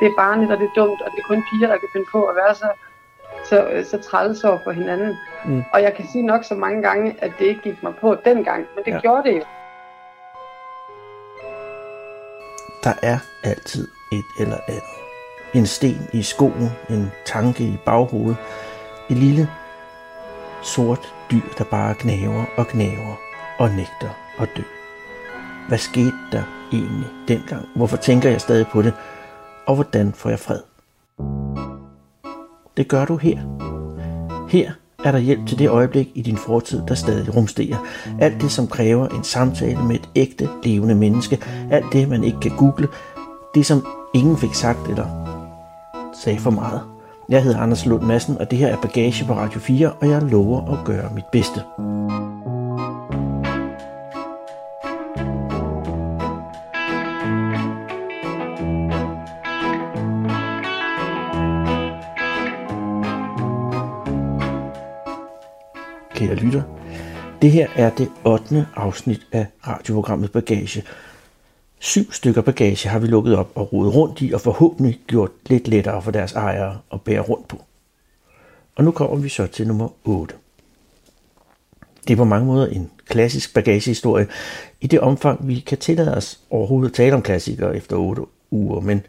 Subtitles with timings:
[0.00, 2.06] det er barnet, og det er dumt, og det er kun piger, der kan finde
[2.12, 2.68] på at være så,
[3.44, 5.16] så, så træls over for hinanden.
[5.44, 5.64] Mm.
[5.72, 8.66] Og jeg kan sige nok så mange gange, at det ikke gik mig på dengang,
[8.74, 9.00] men det ja.
[9.00, 9.44] gjorde det jo.
[12.84, 14.82] Der er altid et eller andet.
[15.54, 18.36] En sten i skoen, en tanke i baghovedet,
[19.10, 19.50] et lille
[20.62, 23.14] sort dyr, der bare gnaver og gnaver
[23.58, 24.10] og nægter
[24.40, 24.62] at dø.
[25.68, 26.42] Hvad skete der
[26.72, 27.68] egentlig dengang?
[27.74, 28.94] Hvorfor tænker jeg stadig på det?
[29.66, 30.60] Og hvordan får jeg fred?
[32.76, 33.38] Det gør du her.
[34.48, 34.72] Her
[35.04, 37.76] er der hjælp til det øjeblik i din fortid, der stadig rumsterer.
[38.20, 41.42] Alt det, som kræver en samtale med et ægte, levende menneske.
[41.70, 42.88] Alt det, man ikke kan google.
[43.54, 45.06] Det, som ingen fik sagt eller
[46.22, 46.80] sagde for meget.
[47.28, 50.22] Jeg hedder Anders Lund Madsen, og det her er Bagage på Radio 4, og jeg
[50.22, 51.62] lover at gøre mit bedste.
[66.46, 66.62] Lytter,
[67.42, 68.66] det her er det 8.
[68.76, 70.82] afsnit af radioprogrammet Bagage.
[71.78, 75.68] Syv stykker bagage har vi lukket op og rodet rundt i og forhåbentlig gjort lidt
[75.68, 77.62] lettere for deres ejere at bære rundt på.
[78.76, 80.34] Og nu kommer vi så til nummer 8.
[82.08, 84.26] Det er på mange måder en klassisk bagagehistorie
[84.80, 88.80] i det omfang, vi kan tillade os overhovedet at tale om klassikere efter 8 uger,
[88.80, 89.02] men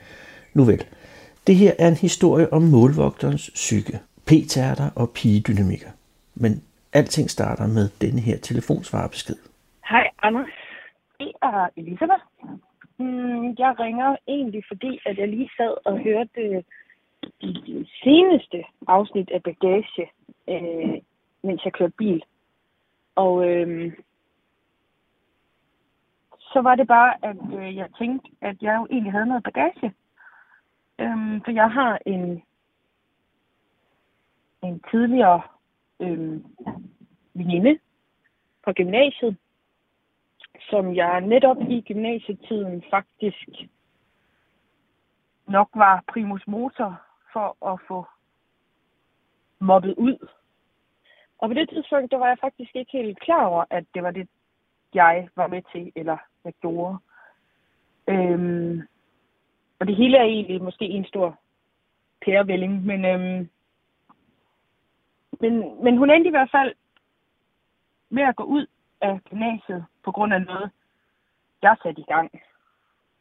[0.53, 0.83] nu vel.
[1.47, 5.89] Det her er en historie om målvogterens psyke, p-tærter og pigedynamikker.
[6.35, 6.61] Men
[6.97, 9.35] alting starter med denne her telefonsvarebesked.
[9.89, 10.49] Hej Anders,
[11.19, 12.23] det er Elisabeth.
[12.99, 16.63] Mm, jeg ringer egentlig, fordi at jeg lige sad og hørte øh,
[17.41, 20.05] de seneste afsnit af Bagage,
[20.49, 21.01] øh,
[21.43, 22.23] mens jeg kørte bil.
[23.15, 23.93] Og øh,
[26.39, 29.93] så var det bare, at øh, jeg tænkte, at jeg jo egentlig havde noget bagage.
[30.99, 32.43] Øh, for jeg har en,
[34.63, 35.41] en tidligere
[35.99, 36.41] øh,
[37.33, 37.80] veninde
[38.63, 39.37] fra gymnasiet,
[40.69, 43.49] som jeg netop i gymnasietiden faktisk
[45.47, 47.02] nok var primus motor
[47.33, 48.05] for at få
[49.59, 50.27] mobbet ud.
[51.37, 54.11] Og på det tidspunkt, der var jeg faktisk ikke helt klar over, at det var
[54.11, 54.27] det,
[54.93, 56.97] jeg var med til, eller jeg gjorde.
[58.07, 58.81] Øhm,
[59.80, 61.39] og det hele er egentlig måske en stor
[62.25, 63.49] pærevælling, men, øhm,
[65.42, 66.75] men, men hun endte i hvert fald
[68.09, 68.65] med at gå ud
[69.02, 70.71] af gymnasiet på grund af noget,
[71.61, 72.42] jeg satte i gang.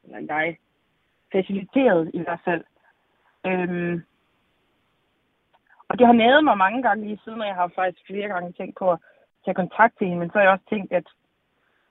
[0.04, 0.56] Eller jeg
[1.32, 2.65] faciliterede i hvert fald.
[3.47, 4.03] Øhm,
[5.88, 8.53] og det har nævet mig mange gange lige siden, og jeg har faktisk flere gange
[8.53, 8.98] tænkt på at
[9.44, 11.06] tage kontakt til hende, men så har jeg også tænkt, at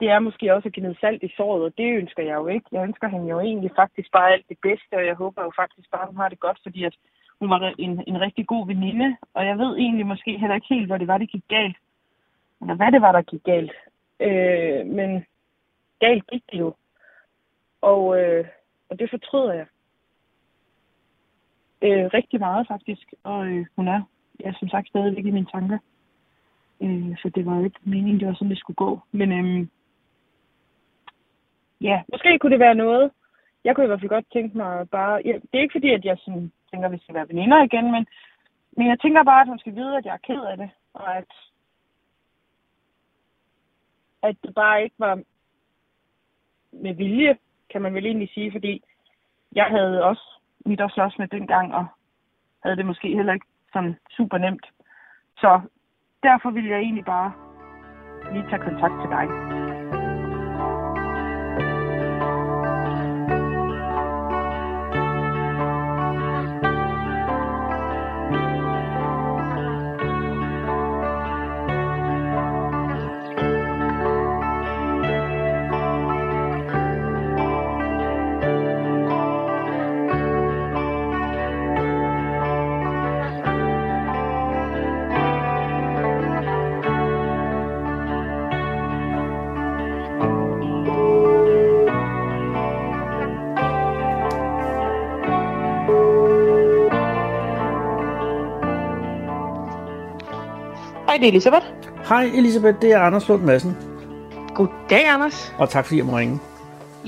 [0.00, 2.46] det er måske også at give noget salt i såret, og det ønsker jeg jo
[2.46, 2.68] ikke.
[2.72, 5.90] Jeg ønsker hende jo egentlig faktisk bare alt det bedste, og jeg håber jo faktisk
[5.90, 6.96] bare, at hun har det godt, fordi at
[7.40, 10.86] hun var en, en rigtig god veninde, og jeg ved egentlig måske heller ikke helt,
[10.86, 11.76] hvor det var, det gik galt.
[12.60, 13.72] Eller hvad det var, der gik galt.
[14.20, 15.26] Øh, men
[16.00, 16.74] galt gik det jo.
[17.80, 18.44] Og, øh,
[18.88, 19.66] og det fortryder jeg.
[21.82, 23.14] Øh, rigtig meget faktisk.
[23.22, 24.02] Og øh, hun er,
[24.40, 25.78] ja, som sagt, stadigvæk i mine tanker.
[26.82, 29.00] Øh, så det var jo ikke meningen, det var sådan, det skulle gå.
[29.12, 29.66] Men øh,
[31.80, 33.10] ja, måske kunne det være noget.
[33.64, 35.22] Jeg kunne i hvert fald godt tænke mig bare...
[35.24, 37.92] Ja, det er ikke fordi, at jeg sådan, tænker, at vi skal være veninder igen,
[37.92, 38.06] men,
[38.76, 40.70] men jeg tænker bare, at hun skal vide, at jeg er ked af det.
[40.94, 41.30] Og at
[44.22, 45.22] at det bare ikke var
[46.72, 47.36] med vilje,
[47.70, 48.82] kan man vel egentlig sige, fordi
[49.52, 51.86] jeg havde også mit at slås med dengang, og
[52.62, 54.66] havde det måske heller ikke sådan super nemt.
[55.38, 55.60] Så
[56.22, 57.32] derfor ville jeg egentlig bare
[58.32, 59.55] lige tage kontakt til dig.
[101.16, 101.66] Hej, det er Elisabeth.
[102.08, 103.76] Hej Elisabeth, det er Anders Lund Madsen.
[104.54, 105.52] Goddag, Anders.
[105.58, 106.40] Og tak fordi jeg må ringe.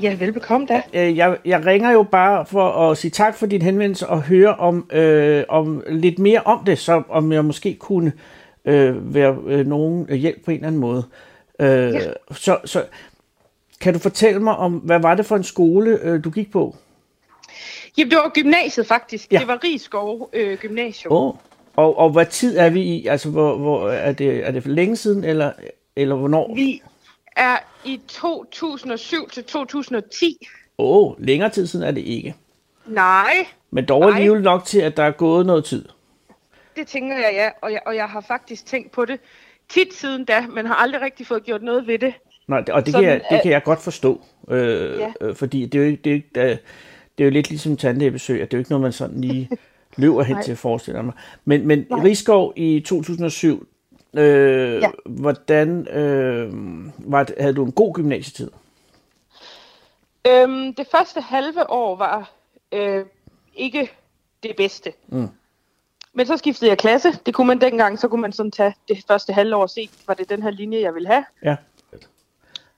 [0.02, 0.82] Ja, velbekomme da.
[0.93, 4.55] Øh, jeg, jeg ringer jo bare for at sige tak for din henvendelse og høre
[4.55, 8.12] om, øh, om lidt mere om det, så om jeg måske kunne
[8.64, 11.05] øh, være øh, nogen hjælp på en eller anden måde.
[11.60, 12.00] Øh, ja.
[12.31, 12.84] så, så
[13.81, 16.76] kan du fortælle mig om, hvad var det for en skole, øh, du gik på?
[17.99, 19.32] Jamen, det var gymnasiet faktisk.
[19.32, 19.38] Ja.
[19.38, 21.12] Det var Rigskov øh, Gymnasium.
[21.12, 21.34] Oh.
[21.79, 23.07] Og, og hvad tid er vi i?
[23.07, 25.53] Altså, hvor, hvor, er, det, er det for længe siden, eller,
[25.97, 26.55] eller hvornår?
[26.55, 26.83] Vi
[27.37, 30.47] er i 2007 til 2010.
[30.79, 32.35] Åh, oh, længere tid siden er det ikke.
[32.87, 33.47] Nej.
[33.71, 35.85] Men dog er alligevel nok til, at der er gået noget tid.
[36.77, 37.49] Det tænker jeg, ja.
[37.63, 39.21] Og jeg, og jeg har faktisk tænkt på det
[39.69, 42.15] tit siden da, men har aldrig rigtig fået gjort noget ved det.
[42.49, 44.21] Nej, og det, Sådan, kan, jeg, det kan jeg godt forstå.
[44.49, 45.13] Øh, ja.
[45.21, 45.97] øh, fordi det er jo.
[46.05, 46.57] Det er,
[47.19, 49.49] det er jo lidt ligesom tandlægebesøg, at det er jo ikke noget, man sådan lige
[49.99, 51.15] løber hen til at forestille mig.
[51.45, 53.69] Men, men Rigskov i 2007,
[54.15, 54.91] øh, ja.
[55.05, 56.53] hvordan øh,
[56.99, 58.50] var det, havde du en god gymnasietid?
[60.29, 62.31] Øhm, det første halve år var
[62.73, 63.05] øh,
[63.55, 63.91] ikke
[64.43, 64.93] det bedste.
[65.09, 65.29] Mm.
[66.12, 67.12] Men så skiftede jeg klasse.
[67.27, 70.15] Det kunne man dengang, så kunne man sådan tage det første halvår og se, var
[70.15, 71.25] det den her linje, jeg ville have.
[71.44, 71.56] Ja.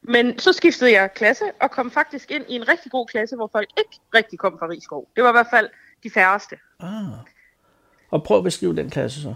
[0.02, 3.48] Men så skiftede jeg klasse og kom faktisk ind i en rigtig god klasse, hvor
[3.52, 5.08] folk ikke rigtig kom fra Rigskov.
[5.16, 5.68] Det var i hvert fald
[6.02, 6.56] de færreste.
[6.80, 6.90] Ah.
[8.10, 9.34] Og prøv at beskrive den klasse så.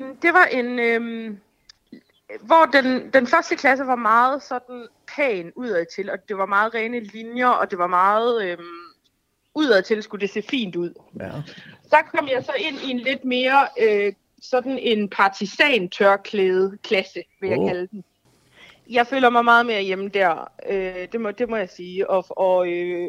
[0.00, 1.38] Mm, det var en, øhm,
[2.40, 4.86] hvor den, den første klasse var meget sådan
[5.16, 8.64] pæn udad til, og det var meget rene linjer, og det var meget øhm,
[9.54, 10.94] udad til, skulle det se fint ud.
[11.20, 11.30] Ja.
[11.82, 17.22] Så kom jeg så ind i en lidt mere øh, sådan en partisan tørklæde klasse,
[17.40, 17.68] vil jeg oh.
[17.68, 18.04] kalde den.
[18.90, 22.24] Jeg føler mig meget mere hjemme der, øh, det, må, det må jeg sige, og,
[22.28, 23.08] og øh,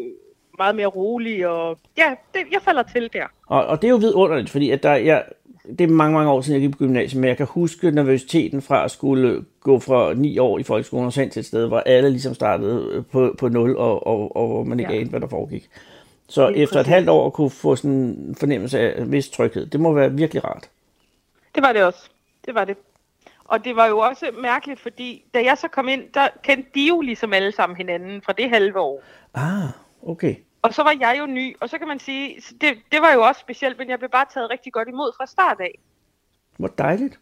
[0.59, 3.25] meget mere rolig, og ja, det, jeg falder til der.
[3.47, 5.23] Og, og det er jo vidunderligt, fordi at der, jeg,
[5.69, 8.61] det er mange, mange år siden, jeg gik på gymnasiet, men jeg kan huske nervøsiteten
[8.61, 11.79] fra at skulle gå fra ni år i folkeskolen og hen til et sted, hvor
[11.79, 14.97] alle ligesom startede på, på nul, og, og, og hvor man ikke ja.
[14.97, 15.69] anede, hvad der foregik.
[16.27, 16.87] Så efter præcis.
[16.89, 19.93] et halvt år at kunne få sådan en fornemmelse af en vis tryghed, det må
[19.93, 20.69] være virkelig rart.
[21.55, 22.09] Det var det også.
[22.45, 22.77] Det var det.
[23.45, 26.87] Og det var jo også mærkeligt, fordi da jeg så kom ind, der kendte de
[26.87, 29.03] jo ligesom alle sammen hinanden fra det halve år.
[29.33, 29.69] Ah,
[30.03, 30.35] okay.
[30.61, 33.21] Og så var jeg jo ny, og så kan man sige, det, det var jo
[33.21, 35.79] også specielt, men jeg blev bare taget rigtig godt imod fra start af.
[36.57, 37.19] Hvor dejligt.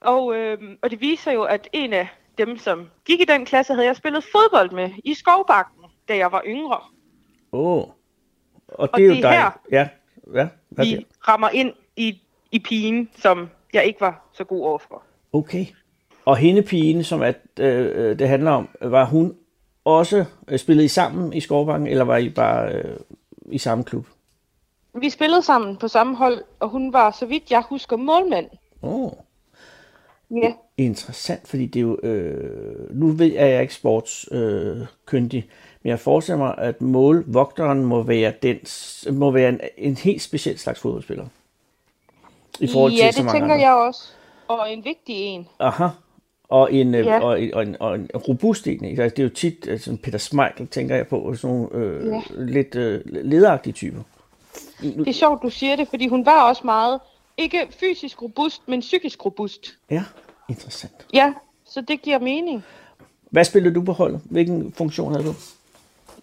[0.00, 2.08] Og, øh, og det viser jo, at en af
[2.38, 6.32] dem, som gik i den klasse, havde jeg spillet fodbold med i Skovbakken, da jeg
[6.32, 6.80] var yngre.
[7.52, 7.88] Åh, oh.
[8.68, 9.54] og det og er jo det dejligt.
[9.70, 9.88] Her, ja,
[10.34, 11.06] ja, vi det?
[11.28, 12.22] rammer ind i,
[12.52, 15.02] i pigen, som jeg ikke var så god overfor.
[15.32, 15.66] Okay.
[16.24, 19.36] Og hende pigen, som at, øh, øh det handler om, var hun
[19.86, 22.96] også øh, spillet I sammen i Skovbanken, eller var I bare øh,
[23.46, 24.06] i samme klub?
[24.94, 28.46] Vi spillede sammen på samme hold, og hun var, så vidt jeg husker, målmand.
[28.82, 29.04] Åh.
[29.04, 29.12] Oh.
[30.30, 30.52] Ja.
[30.76, 31.98] Interessant, fordi det er jo...
[32.02, 35.50] Øh, nu ved jeg, at jeg ikke sportskyndig, øh,
[35.82, 38.58] men jeg forestiller mig, at målvogteren må være, den,
[39.18, 41.26] må være en, en helt speciel slags fodboldspiller.
[42.60, 43.66] I forhold ja, til det så mange tænker andre.
[43.66, 44.08] jeg også.
[44.48, 45.48] Og en vigtig en.
[45.58, 45.88] Aha.
[46.48, 47.20] Og en, øh, ja.
[47.20, 48.84] og, og, en, og en robust en.
[48.84, 49.02] Ikke?
[49.02, 52.22] Altså, det er jo tit, altså Peter Smeichel, tænker jeg på, sådan nogle øh, ja.
[52.30, 54.02] lidt øh, lederagtige typer.
[54.80, 57.00] Det er sjovt, du siger det, fordi hun var også meget,
[57.36, 59.78] ikke fysisk robust, men psykisk robust.
[59.90, 60.04] Ja,
[60.48, 61.06] interessant.
[61.14, 61.32] Ja,
[61.64, 62.64] så det giver mening.
[63.30, 64.20] Hvad spillede du på holdet?
[64.24, 65.34] Hvilken funktion havde du?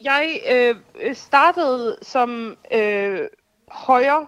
[0.03, 0.75] Jeg øh,
[1.15, 3.19] startede som øh,
[3.67, 4.27] højre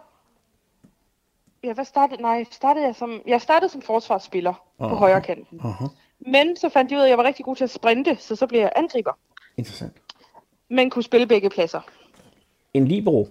[1.66, 4.90] ja, hvad startede, nej, startede jeg som, jeg startede som forsvarsspiller uh-huh.
[4.90, 5.60] på højre kanten.
[5.60, 5.88] Uh-huh.
[6.20, 8.36] Men så fandt jeg ud af, at jeg var rigtig god til at sprinte, så
[8.36, 9.12] så blev jeg angriber.
[9.58, 9.94] Interessant.
[10.70, 11.82] Men kunne spille begge pladser.
[12.74, 13.28] En libero?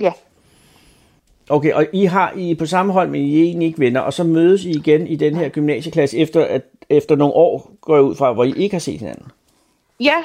[0.00, 0.12] Ja.
[1.48, 4.12] Okay, og I har I på samme hold, men I er egentlig ikke venner, og
[4.12, 8.04] så mødes I igen i den her gymnasieklasse, efter, at, efter nogle år går jeg
[8.04, 9.26] ud fra, hvor I ikke har set hinanden?
[10.00, 10.24] Ja,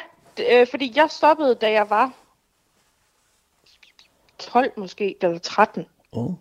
[0.52, 2.14] øh, fordi jeg stoppede, da jeg var
[4.40, 5.86] 12 måske, eller 13.
[6.12, 6.34] Oh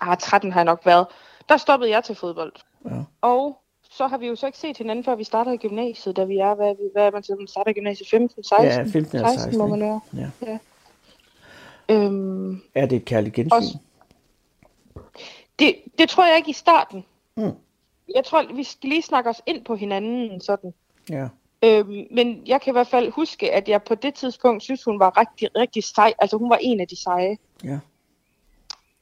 [0.00, 1.06] ah, 13 har jeg nok været,
[1.48, 2.52] der stoppede jeg til fodbold.
[2.84, 3.02] Ja.
[3.20, 6.24] Og så har vi jo så ikke set hinanden, før vi starter i gymnasiet, da
[6.24, 8.68] vi er, hvad, hvad er man til, man starter i gymnasiet 15, 16?
[8.68, 10.00] Ja, 15 eller 16, 16 må man være.
[10.16, 10.30] Ja.
[10.46, 10.58] ja.
[11.88, 13.56] Øhm, er det et kærligt gensyn?
[13.56, 13.78] Også,
[15.58, 17.04] det, det tror jeg ikke i starten.
[17.36, 17.52] Mm.
[18.14, 20.74] Jeg tror, vi skal lige snakke os ind på hinanden sådan.
[21.10, 21.28] Ja.
[21.64, 24.98] Øhm, men jeg kan i hvert fald huske, at jeg på det tidspunkt synes, hun
[24.98, 26.14] var rigtig, rigtig sej.
[26.18, 27.36] Altså hun var en af de seje.
[27.64, 27.78] Ja.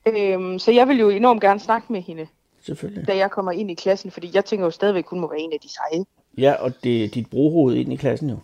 [0.06, 2.26] Øhm, så jeg vil jo enormt gerne snakke med hende.
[2.62, 3.08] Selvfølgelig.
[3.08, 5.52] Da jeg kommer ind i klassen, fordi jeg tænker jo stadigvæk, hun må være en
[5.52, 6.04] af de seje.
[6.38, 8.36] Ja, og det er dit brohoved ind i klassen jo.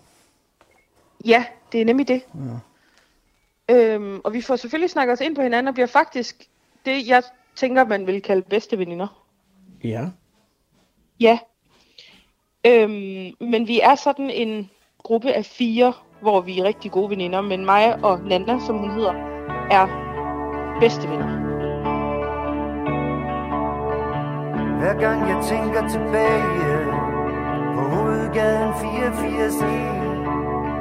[1.27, 2.23] Ja, det er nemlig det.
[3.69, 3.75] Ja.
[3.75, 6.49] Øhm, og vi får selvfølgelig snakket os ind på hinanden, og bliver faktisk
[6.87, 7.23] det, jeg
[7.57, 9.25] tænker, man vil kalde bedste veninder.
[9.85, 10.07] Ja.
[11.21, 11.39] Ja.
[12.67, 17.41] Øhm, men vi er sådan en gruppe af fire, hvor vi er rigtig gode veninder,
[17.41, 19.13] men mig og Nanda, som hun hedder,
[19.71, 19.87] er
[20.81, 21.52] bedste venner.
[24.83, 26.85] Hver gang jeg tænker tilbage
[27.75, 29.55] på hovedgaden 84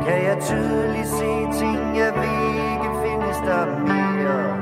[0.06, 4.58] Kan jeg tydeligt se ting, jeg ved ikke findes koster mere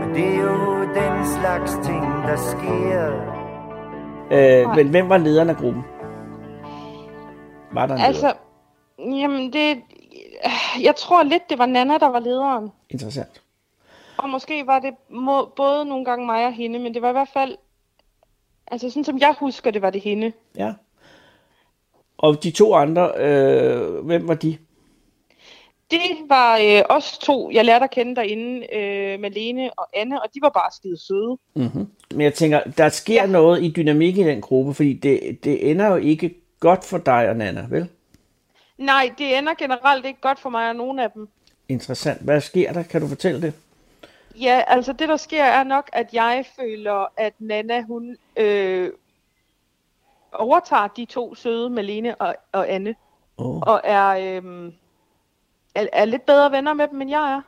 [0.00, 3.30] Men det er jo den slags ting, der sker
[4.32, 5.82] Øh, men hvem var lederen af gruppen?
[7.72, 8.34] Var der en Altså,
[8.98, 9.16] leder?
[9.16, 9.82] jamen det...
[10.82, 12.70] Jeg tror lidt, det var Nana, der var lederen.
[12.90, 13.42] Interessant.
[14.22, 17.12] Og måske var det må, både nogle gange mig og hende, men det var i
[17.12, 17.56] hvert fald...
[18.66, 20.32] Altså sådan som jeg husker det, var det hende.
[20.56, 20.72] Ja.
[22.18, 24.58] Og de to andre, øh, hvem var de?
[25.90, 30.28] Det var øh, os to, jeg lærte at kende derinde, øh, Malene og Anne, og
[30.34, 31.38] de var bare skide søde.
[31.54, 31.86] Mm-hmm.
[32.10, 33.26] Men jeg tænker, der sker ja.
[33.26, 37.28] noget i dynamik i den gruppe, fordi det, det ender jo ikke godt for dig
[37.28, 37.88] og Nana, vel?
[38.78, 41.28] Nej, det ender generelt ikke godt for mig og nogen af dem.
[41.68, 42.20] Interessant.
[42.20, 42.82] Hvad sker der?
[42.82, 43.52] Kan du fortælle det?
[44.34, 48.92] Ja, altså det der sker er nok, at jeg føler, at Nana hun øh,
[50.32, 52.94] overtager de to søde, Malene og, og Anne,
[53.36, 53.60] Oh.
[53.60, 54.72] og er, øh,
[55.74, 57.42] er, er lidt bedre venner med dem, end jeg er.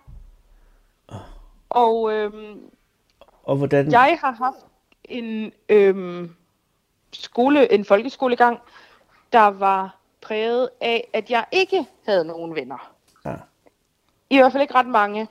[1.70, 2.56] Og øh,
[3.42, 3.90] Og hvordan...
[3.90, 4.56] jeg har haft
[5.04, 6.28] en øh,
[7.12, 8.58] skole, en folkeskolegang,
[9.32, 12.92] der var præget af, at jeg ikke havde nogen venner.
[13.24, 13.34] Ja.
[14.30, 15.28] I hvert fald ikke ret mange.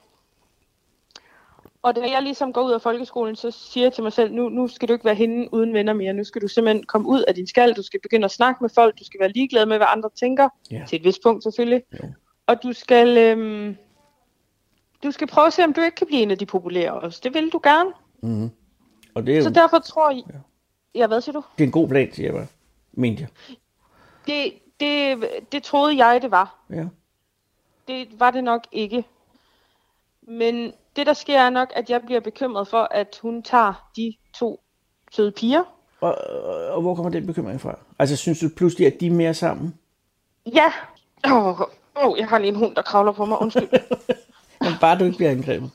[1.83, 4.49] Og da jeg ligesom går ud af folkeskolen, så siger jeg til mig selv, nu,
[4.49, 6.13] nu skal du ikke være hende uden venner mere.
[6.13, 7.73] Nu skal du simpelthen komme ud af din skal.
[7.73, 8.99] Du skal begynde at snakke med folk.
[8.99, 10.49] Du skal være ligeglad med, hvad andre tænker.
[10.71, 10.83] Ja.
[10.87, 11.83] Til et vist punkt selvfølgelig.
[12.03, 12.13] Jo.
[12.47, 13.77] Og du skal, øhm,
[15.03, 17.19] du skal prøve at se, om du ikke kan blive en af de populære også.
[17.23, 17.89] Det vil du gerne.
[18.23, 18.49] Mm-hmm.
[19.15, 20.23] Og det er jo Så derfor tror jeg...
[20.95, 21.43] Ja, hvad siger du?
[21.57, 22.47] det er en god plan, siger jeg bare.
[22.93, 23.55] Mente jeg.
[24.27, 26.65] Det, det, det troede jeg, det var.
[26.69, 26.85] Ja.
[27.87, 29.03] Det var det nok ikke.
[30.21, 34.13] Men det, der sker, er nok, at jeg bliver bekymret for, at hun tager de
[34.35, 34.63] to
[35.11, 35.63] søde piger.
[36.01, 36.17] Og,
[36.69, 37.77] og, hvor kommer den bekymring fra?
[37.99, 39.77] Altså, synes du pludselig, at de er mere sammen?
[40.53, 40.71] Ja.
[41.25, 41.61] Åh, oh,
[41.95, 43.41] oh, jeg har lige en hund, der kravler på mig.
[43.41, 43.69] Undskyld.
[44.61, 45.71] Men bare du ikke bliver angrebet.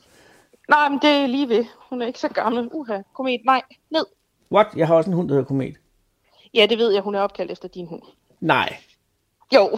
[0.69, 1.65] Nej, men det er lige ved.
[1.89, 2.69] Hun er ikke så gammel.
[2.73, 4.05] Uha, komet, nej, ned.
[4.51, 4.67] What?
[4.75, 5.75] Jeg har også en hund, der hedder Komet.
[6.53, 8.01] Ja, det ved jeg, hun er opkaldt efter din hund.
[8.39, 8.77] Nej,
[9.53, 9.69] Jo.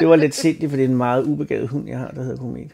[0.00, 2.36] det var lidt sindigt, for det er en meget ubegavet hund, jeg har, der hedder
[2.36, 2.72] Komet.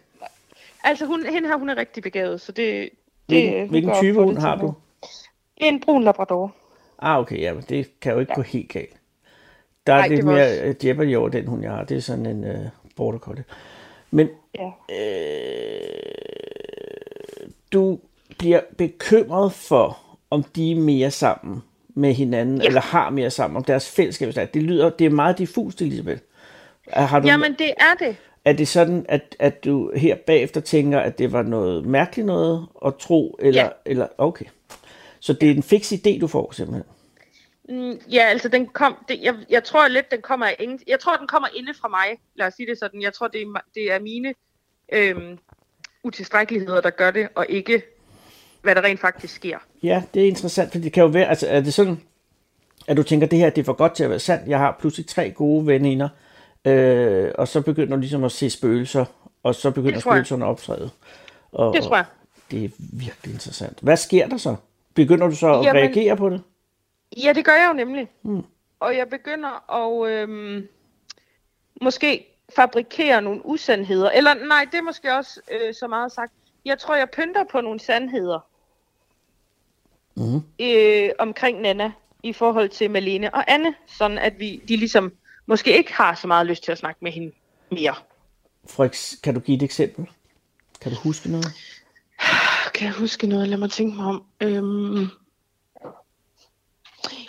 [0.85, 2.91] Altså, hun, hende her, hun er rigtig begavet, så det...
[3.31, 4.75] det Hvilken, type hund har du?
[5.61, 6.55] er en brun labrador.
[6.99, 8.37] Ah, okay, ja, men det kan jo ikke ja.
[8.37, 8.97] gå helt galt.
[9.87, 10.87] Der er Nej, lidt mere også- også...
[10.87, 11.85] Jeopardy over den hund, jeg har.
[11.85, 12.67] Det er sådan en uh,
[12.97, 13.45] border collie.
[14.11, 14.71] Men Ja.
[16.09, 17.99] øh, du
[18.39, 19.99] bliver bekymret for,
[20.31, 21.63] om de er mere sammen
[21.95, 22.61] med hinanden.
[22.61, 22.67] Ja.
[22.67, 24.35] eller har mere sammen, om deres fællesskab.
[24.55, 26.21] Det lyder, det er meget diffust, Elisabeth.
[26.93, 28.17] Har du, Jamen, det er det.
[28.49, 32.67] Er det sådan, at, at du her bagefter tænker, at det var noget mærkeligt noget
[32.87, 33.39] at tro?
[33.41, 33.69] Eller, Ja.
[33.87, 34.45] eller okay.
[35.21, 36.85] Så det er en fix idé, du får simpelthen.
[37.69, 41.01] Mm, ja, altså den kom, det, jeg, jeg tror lidt, den kommer af ingen, jeg
[41.01, 43.03] tror, den kommer inde fra mig, lad os sige det sådan.
[43.03, 44.35] Jeg tror, det er, det er mine
[44.93, 45.39] øhm,
[46.05, 47.83] utilstrækkeligheder, der gør det, og ikke,
[48.63, 49.59] hvad der rent faktisk sker.
[49.83, 52.01] Ja, det er interessant, for det kan jo være, altså er det sådan,
[52.87, 54.49] at du tænker, det her det er for godt til at være sandt.
[54.49, 56.09] Jeg har pludselig tre gode veninder,
[56.69, 59.05] øh, og så begynder du ligesom at se spøgelser,
[59.43, 60.91] og så begynder spøgelserne at optræde.
[61.53, 62.05] Og, Det tror jeg.
[62.51, 63.79] Det er virkelig interessant.
[63.83, 64.57] Hvad sker der så?
[64.95, 66.43] Begynder du så at Jamen- reagere på det?
[67.25, 68.09] Ja, det gør jeg jo nemlig.
[68.23, 68.45] Mm.
[68.81, 70.69] Og jeg begynder at øhm,
[71.83, 74.11] måske fabrikere nogle usandheder.
[74.11, 76.33] Eller nej, det er måske også øh, så meget sagt.
[76.65, 78.47] Jeg tror, jeg pynter på nogle sandheder
[80.17, 80.43] Mhm.
[80.61, 83.75] øh, omkring Nana i forhold til Malene og Anne.
[83.87, 85.13] Sådan at vi, de ligesom
[85.49, 87.33] måske ikke har så meget lyst til at snakke med hende
[87.71, 87.95] mere.
[88.67, 90.07] For eks- kan du give et eksempel?
[90.81, 91.47] Kan du huske noget?
[92.75, 93.49] Kan jeg huske noget?
[93.49, 94.25] Lad mig tænke mig om.
[94.41, 95.07] Øhm...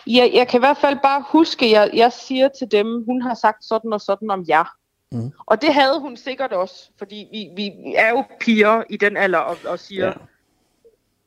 [0.08, 3.22] Ja, jeg kan i hvert fald bare huske, at jeg, jeg siger til dem, hun
[3.22, 4.76] har sagt sådan og sådan om jer.
[5.12, 5.32] Mm.
[5.46, 9.38] Og det havde hun sikkert også, fordi vi, vi er jo piger i den alder
[9.40, 10.12] og, og siger Ja.
[10.12, 10.14] ja.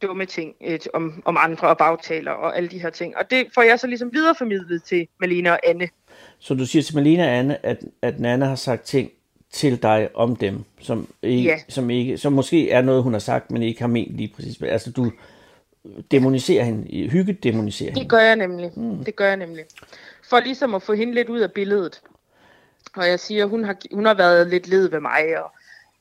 [0.03, 3.17] dumme ting et, om, om andre og bagtaler og alle de her ting.
[3.17, 5.89] Og det får jeg så ligesom videreformidlet til Malene og Anne.
[6.45, 9.11] Så du siger til Malene Anne, at, at Nana har sagt ting
[9.51, 11.57] til dig om dem, som, ikke, Ja.
[11.69, 14.63] som, ikke, som måske er noget, hun har sagt, men ikke har ment lige præcis.
[14.63, 15.13] Altså du
[16.11, 18.09] demoniserer hende, hygge demoniserer Det hende.
[18.09, 18.71] gør jeg nemlig.
[18.77, 19.05] Mm.
[19.05, 19.65] Det gør jeg nemlig.
[20.31, 22.01] For ligesom at få hende lidt ud af billedet.
[22.97, 25.23] Og jeg siger, hun har, hun har været lidt led ved mig.
[25.45, 25.51] Og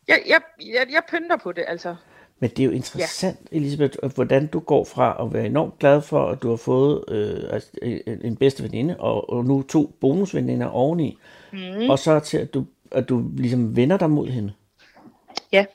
[0.07, 0.41] jeg, jeg,
[0.73, 1.95] jeg, jeg pynter på det, altså.
[2.41, 3.57] Men det er jo interessant, ja.
[3.57, 7.53] Elisabeth, hvordan du går fra at være enormt glad for, at du har fået øh,
[7.53, 11.17] altså, en en bedste veninde, og, og nu to bonusveninder oveni,
[11.53, 11.89] mm.
[11.89, 14.53] og så til, at du, at du ligesom vender dig mod hende.
[15.51, 15.65] Ja.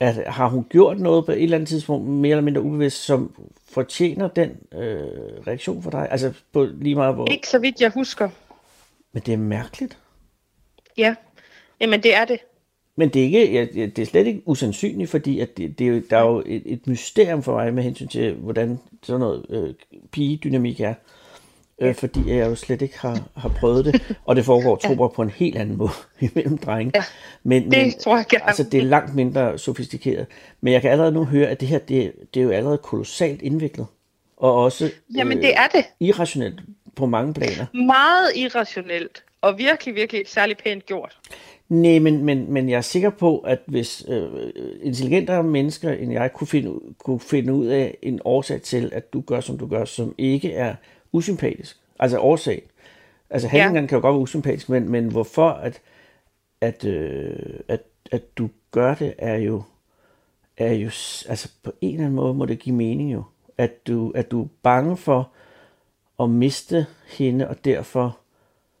[0.00, 3.48] At, har hun gjort noget på et eller andet tidspunkt, mere eller mindre ubevidst, som
[3.68, 5.08] fortjener den øh,
[5.46, 6.08] reaktion for dig?
[6.10, 7.26] Altså på lige meget hvor...
[7.30, 8.28] Ikke så vidt jeg husker.
[9.12, 9.98] Men det er mærkeligt.
[10.96, 11.14] Ja.
[11.80, 12.38] Jamen, det er det.
[12.96, 15.88] Men det er, ikke, ja, det er slet ikke usandsynligt, fordi at det, det er
[15.88, 19.46] jo, der er jo et, et mysterium for mig med hensyn til, hvordan sådan noget
[19.50, 19.74] øh,
[20.12, 20.94] pigedynamik er.
[21.78, 25.14] Øh, fordi jeg jo slet ikke har, har prøvet det, og det foregår, tror jeg,
[25.14, 26.92] på en helt anden måde imellem drenge.
[26.94, 27.04] Ja,
[27.42, 28.46] men, det men, tror jeg gerne.
[28.46, 30.26] Altså, det er langt mindre sofistikeret.
[30.60, 33.42] Men jeg kan allerede nu høre, at det her, det, det er jo allerede kolossalt
[33.42, 33.86] indviklet.
[34.36, 35.84] Og også Jamen, det er det.
[36.00, 36.60] irrationelt
[36.96, 37.66] på mange planer.
[37.74, 41.18] Meget irrationelt, og virkelig, virkelig særlig pænt gjort.
[41.68, 44.50] Nej, men, men, men jeg er sikker på, at hvis øh,
[44.82, 49.20] intelligentere mennesker end jeg kunne finde, kunne finde ud af en årsag til, at du
[49.20, 50.74] gør, som du gør, som ikke er
[51.12, 51.76] usympatisk.
[51.98, 52.62] Altså årsag.
[53.30, 53.86] Altså handlingerne ja.
[53.86, 55.82] kan jo godt være usympatisk, men, men hvorfor at,
[56.60, 59.62] at, øh, at, at du gør det, er jo,
[60.56, 60.86] er jo,
[61.28, 63.22] altså på en eller anden måde må det give mening jo.
[63.58, 65.30] At du, at du er bange for
[66.20, 68.18] at miste hende, og derfor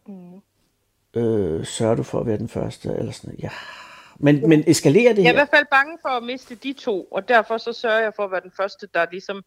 [0.06, 0.40] mm.
[1.14, 3.38] Øh, sørger du for at være den første, eller sådan.
[3.42, 3.50] Ja.
[4.18, 5.22] Men, men eskalerer det her?
[5.22, 8.00] Jeg er i hvert fald bange for at miste de to, og derfor så sørger
[8.00, 9.42] jeg for at være den første, der ligesom,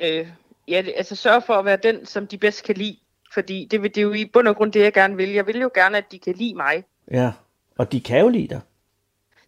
[0.00, 0.28] øh,
[0.68, 2.96] ja, altså sørger for at være den, som de bedst kan lide.
[3.34, 5.30] Fordi det, det er jo i bund og grund det, jeg gerne vil.
[5.30, 6.84] Jeg vil jo gerne, at de kan lide mig.
[7.10, 7.32] Ja,
[7.78, 8.60] og de kan jo lide dig.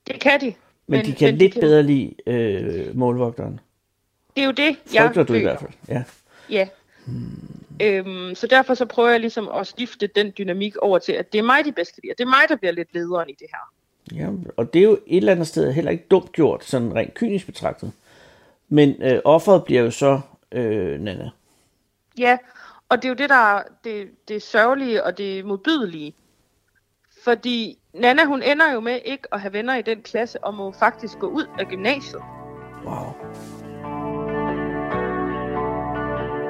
[0.06, 0.46] Det kan de.
[0.46, 0.54] Men,
[0.86, 1.68] men de kan men lidt de kan...
[1.68, 3.60] bedre lide øh, målvogteren.
[4.36, 5.38] Det er jo det, Frygter jeg du føler.
[5.38, 6.02] i hvert fald, ja.
[6.50, 6.68] Ja.
[7.06, 7.63] Hmm.
[7.82, 11.38] Øhm, så derfor så prøver jeg ligesom at skifte den dynamik over til, at det
[11.38, 12.12] er mig, de bedst kan lide.
[12.12, 13.72] Og det er mig, der bliver lidt lederen i det her.
[14.12, 17.14] Ja, og det er jo et eller andet sted heller ikke dumt gjort, sådan rent
[17.14, 17.92] kynisk betragtet.
[18.68, 20.20] Men øh, offeret bliver jo så
[20.52, 21.30] øh, Nana.
[22.18, 22.38] Ja,
[22.88, 26.14] og det er jo det, der er det, det sørgelige og det modbydelige.
[27.24, 30.72] Fordi Nana, hun ender jo med ikke at have venner i den klasse, og må
[30.72, 32.22] faktisk gå ud af gymnasiet.
[32.84, 33.12] Wow.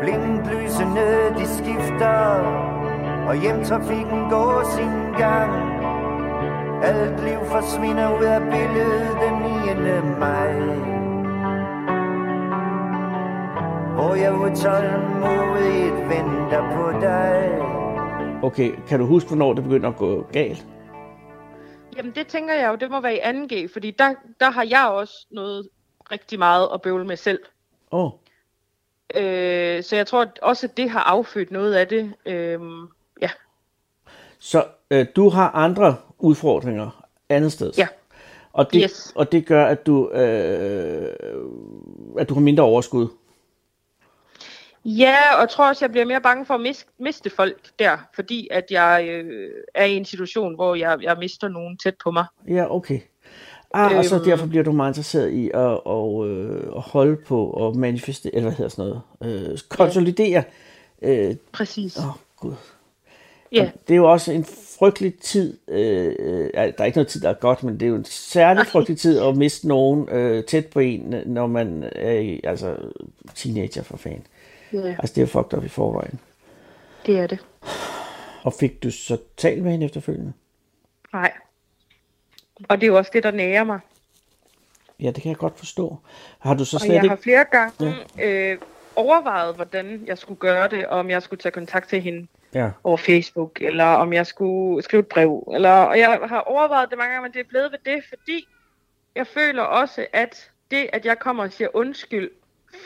[0.01, 1.09] Blinklysene
[1.39, 2.19] de skifter
[3.29, 5.53] Og hjemtrafikken går sin gang
[6.85, 9.35] Alt liv forsvinder ud af billedet den
[10.13, 10.19] 9.
[10.19, 10.53] maj
[13.95, 17.65] Hvor jeg utålmodigt venter på dig
[18.43, 20.67] Okay, kan du huske, hvornår det begynder at gå galt?
[21.97, 24.87] Jamen det tænker jeg jo, det må være i 2G, fordi der, der har jeg
[24.89, 25.69] også noget
[26.11, 27.39] rigtig meget at bøvle med selv.
[27.93, 28.05] Åh.
[28.05, 28.11] Oh.
[29.17, 32.15] Øh, så jeg tror også, at det har affødt noget af det.
[32.27, 32.61] Øh,
[33.23, 33.31] ja.
[34.39, 37.73] Så øh, du har andre udfordringer andet sted?
[37.79, 37.89] Ja.
[38.53, 39.13] Og det, Yes.
[39.17, 41.13] og det gør, at du, øh,
[42.19, 43.09] at du har mindre overskud?
[44.85, 47.99] Ja, og jeg tror også, jeg bliver mere bange for at mis- miste folk der,
[48.15, 52.11] fordi at jeg øh, er i en situation, hvor jeg, jeg mister nogen tæt på
[52.11, 52.25] mig.
[52.49, 53.01] Ja, okay.
[53.77, 54.25] Ah, og så Øhm.
[54.25, 58.49] derfor bliver du meget interesseret i at, og, øh, at holde på og manifestere, eller
[58.51, 60.43] hvad hedder sådan noget, øh, konsolidere.
[61.03, 61.97] Øh, Præcis.
[61.99, 62.53] Åh, oh, gud.
[63.53, 64.45] Ja, Det er jo også en
[64.79, 67.83] frygtelig tid, øh, øh, ja, der er ikke noget tid, der er godt, men det
[67.87, 71.85] er jo en særlig frygtelig tid at miste nogen øh, tæt på en, når man
[71.97, 72.77] er altså,
[73.35, 74.27] teenager for fanden.
[74.73, 76.21] ja, Altså, det er fucked up i forvejen.
[77.07, 77.39] det er det.
[78.43, 80.33] Og fik du så talt med hende efterfølgende?
[81.13, 81.33] Nej.
[82.69, 83.81] Og det er jo også det, der nærer mig.
[85.01, 85.99] Ja, det kan jeg godt forstå.
[86.39, 87.09] Har du så Og slet jeg ikke...
[87.09, 88.59] har flere gange øh,
[88.97, 92.71] overvejet, hvordan jeg skulle gøre det, og om jeg skulle tage kontakt til hende Ja,
[92.85, 95.53] over Facebook, eller om jeg skulle skrive et brev.
[95.55, 98.49] Eller, og jeg har overvejet det mange gange, men det er blevet ved det, fordi
[99.15, 102.31] jeg føler også, at det, at jeg kommer og siger undskyld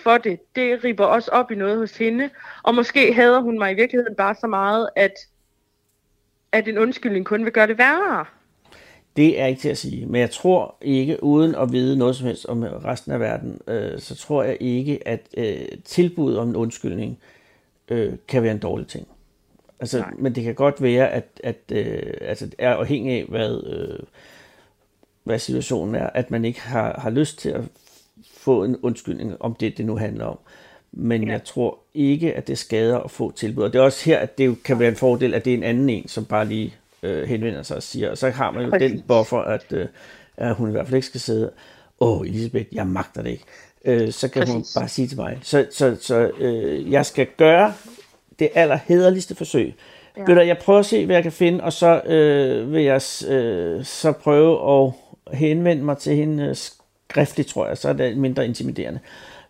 [0.02, 2.30] for det, det ripper også op i noget hos hende.
[2.62, 5.14] Og måske hader hun mig i virkeligheden bare så meget, at,
[6.52, 8.24] at en undskyldning kun vil gøre det værre.
[9.16, 10.06] Det er ikke til at sige.
[10.06, 14.00] Men jeg tror ikke, uden at vide noget som helst om resten af verden, øh,
[14.00, 17.18] så tror jeg ikke, at øh, tilbud om en undskyldning
[17.88, 19.08] øh, kan være en dårlig ting.
[19.80, 20.10] Altså, Nej.
[20.18, 23.98] men det kan godt være, at, at øh, altså, det er afhængig af, hvad, øh,
[25.24, 27.62] hvad situationen er, at man ikke har, har lyst til at
[28.30, 30.38] få en undskyldning, om det, det nu handler om.
[30.92, 31.32] Men ja.
[31.32, 33.64] jeg tror ikke, at det skader at få tilbud.
[33.64, 35.56] Og det er også her, at det jo kan være en fordel, at det er
[35.56, 38.64] en anden en, som bare lige øh, henvender sig og siger, og så har man
[38.64, 38.90] jo Præcis.
[38.90, 39.86] den buffer, at, øh,
[40.36, 41.50] at hun i hvert fald ikke skal sidde,
[42.00, 43.44] åh, Elisabeth, jeg magter det ikke.
[43.84, 44.54] Øh, så kan Præcis.
[44.54, 45.38] hun bare sige til mig.
[45.42, 47.72] Så, så, så øh, jeg skal gøre
[48.38, 49.74] det allerhederligste forsøg.
[50.16, 50.22] Ja.
[50.26, 53.02] Ved du, jeg prøver at se, hvad jeg kan finde, og så øh, vil jeg
[53.28, 54.92] øh, så prøve at
[55.38, 56.56] henvende mig til hende øh,
[57.10, 59.00] skriftligt, tror jeg, så er det mindre intimiderende.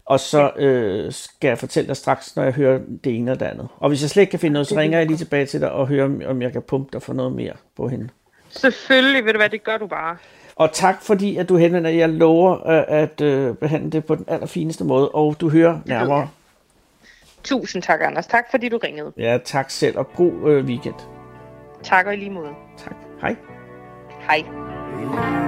[0.08, 3.46] Og så øh, skal jeg fortælle dig straks, når jeg hører det ene og det
[3.46, 3.68] andet.
[3.78, 5.70] Og hvis jeg slet ikke kan finde noget, så ringer jeg lige tilbage til dig
[5.72, 8.08] og hører, om- jeg kan pumpe dig for noget mere på hende.
[8.48, 10.16] Selvfølgelig, ved du hvad, det gør du bare.
[10.56, 11.90] Og tak fordi, at du henvender.
[11.90, 16.28] Jeg lover øh, at øh, behandle det på den allerfineste måde, og du hører nærmere.
[17.44, 18.26] Tusind tak, Anders.
[18.26, 19.12] Tak fordi du ringede.
[19.16, 20.94] Ja, tak selv, og god øh, weekend.
[21.82, 22.50] Tak og i lige måde.
[22.78, 22.94] Tak.
[23.20, 23.36] Hej.
[24.20, 25.47] Hej.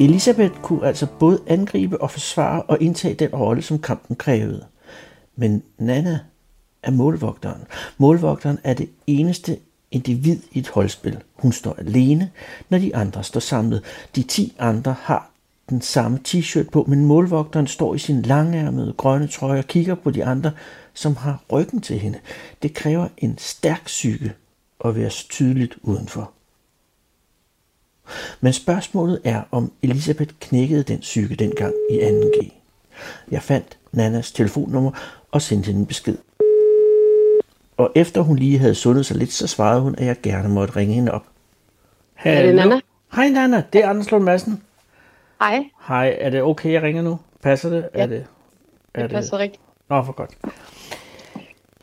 [0.00, 4.64] Elisabeth kunne altså både angribe og forsvare og indtage den rolle, som kampen krævede.
[5.36, 6.18] Men Nana
[6.82, 7.60] er målvogteren.
[7.98, 9.58] Målvogteren er det eneste
[9.90, 11.18] individ i et holdspil.
[11.34, 12.30] Hun står alene,
[12.68, 13.84] når de andre står samlet.
[14.16, 15.30] De ti andre har
[15.70, 20.10] den samme t-shirt på, men målvogteren står i sin langærmede grønne trøje og kigger på
[20.10, 20.52] de andre,
[20.94, 22.18] som har ryggen til hende.
[22.62, 24.32] Det kræver en stærk psyke
[24.84, 26.30] at være tydeligt udenfor.
[28.40, 32.50] Men spørgsmålet er, om Elisabeth knækkede den psyke dengang i 2G.
[33.30, 34.90] Jeg fandt Nannas telefonnummer
[35.30, 36.18] og sendte hende en besked.
[37.76, 40.76] Og efter hun lige havde sundet sig lidt, så svarede hun, at jeg gerne måtte
[40.76, 41.26] ringe hende op.
[42.24, 42.80] Er det Nana?
[43.12, 44.62] Hej Nana, det er Anders Lund Madsen.
[45.40, 47.18] Hej, Hej, er det okay, jeg ringer nu?
[47.42, 47.88] Passer det?
[47.94, 48.02] Ja.
[48.02, 48.26] Er det,
[48.94, 49.62] er det passer rigtigt.
[49.88, 50.38] Nå, for godt.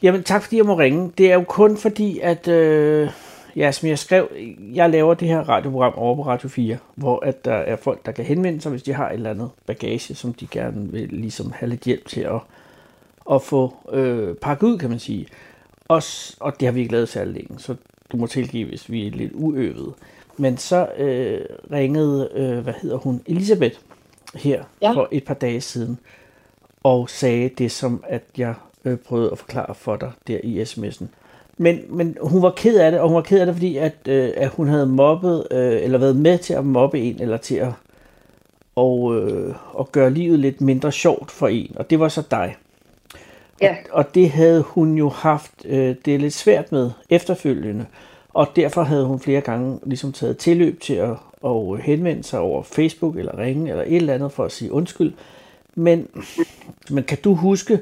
[0.01, 1.11] Jamen, tak fordi jeg må ringe.
[1.17, 2.47] Det er jo kun fordi, at...
[2.47, 3.09] Øh,
[3.55, 4.29] ja, som jeg skrev,
[4.73, 8.11] jeg laver det her radioprogram over på Radio 4, hvor at der er folk, der
[8.11, 11.51] kan henvende sig, hvis de har et eller andet bagage, som de gerne vil ligesom
[11.51, 12.39] have lidt hjælp til at,
[13.31, 15.27] at få øh, pakket ud, kan man sige.
[15.87, 16.01] Og,
[16.39, 17.75] og det har vi ikke lavet særlig længe, så
[18.11, 19.93] du må tilgive, hvis vi er lidt uøvede.
[20.37, 23.75] Men så øh, ringede, øh, hvad hedder hun, Elisabeth
[24.35, 24.91] her Ja.
[24.91, 25.99] for et par dage siden,
[26.83, 28.53] og sagde det, som at jeg
[28.85, 31.05] øh, prøvede at forklare for dig der i sms'en.
[31.57, 33.93] Men, men hun var ked af det, og hun var ked af det, fordi at,
[34.07, 37.55] øh, at hun havde mobbet, øh, eller været med til at mobbe en, eller til
[37.55, 37.71] at,
[38.75, 42.55] og, øh, at gøre livet lidt mindre sjovt for en, og det var så dig.
[43.61, 47.85] Ja, Og det havde hun jo haft øh, det lidt svært med efterfølgende.
[48.35, 52.63] Og derfor havde hun flere gange ligesom taget tilløb til at, at henvende sig over
[52.63, 55.13] Facebook eller ringe eller et eller andet for at sige undskyld.
[55.75, 56.09] Men,
[56.89, 57.79] men kan du huske,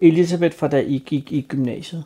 [0.00, 2.04] Elisabeth, fra da I gik i gymnasiet?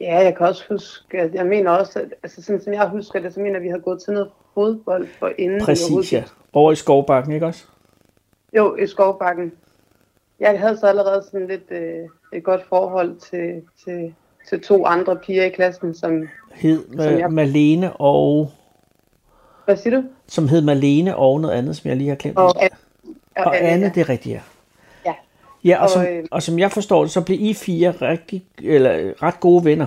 [0.00, 3.34] ja, jeg kan også huske, jeg mener også, at altså, sådan som jeg husker det,
[3.34, 5.60] så mener at vi har gået til noget fodbold for inden.
[5.60, 6.24] Præcis, ja.
[6.52, 7.64] Over i Skovbakken, ikke også?
[8.56, 9.52] Jo, i Skovbakken.
[10.40, 14.14] Jeg havde så allerede sådan lidt øh, et godt forhold til, til,
[14.48, 16.28] til to andre piger i klassen, som...
[16.52, 18.50] Hed Som jeg- Ma- Malene og...
[19.64, 20.04] Hvad siger du?
[20.26, 22.38] Som hed Malene og noget andet, som jeg lige har glemt.
[22.38, 22.76] Og, Anne-
[23.36, 24.40] og Anne, det er rigtigt, ja.
[25.06, 25.14] Ja.
[25.64, 28.44] Ja, og, Og, som, øh, og som jeg forstår det, så blev I fire rigtig,
[28.62, 29.86] eller, ret gode venner.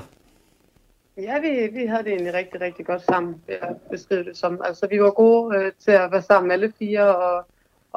[1.18, 4.62] Ja, vi, vi havde det egentlig rigtig, rigtig godt sammen, vil jeg beskrive det som.
[4.66, 7.46] Altså, vi var gode øh, til at være sammen alle fire, og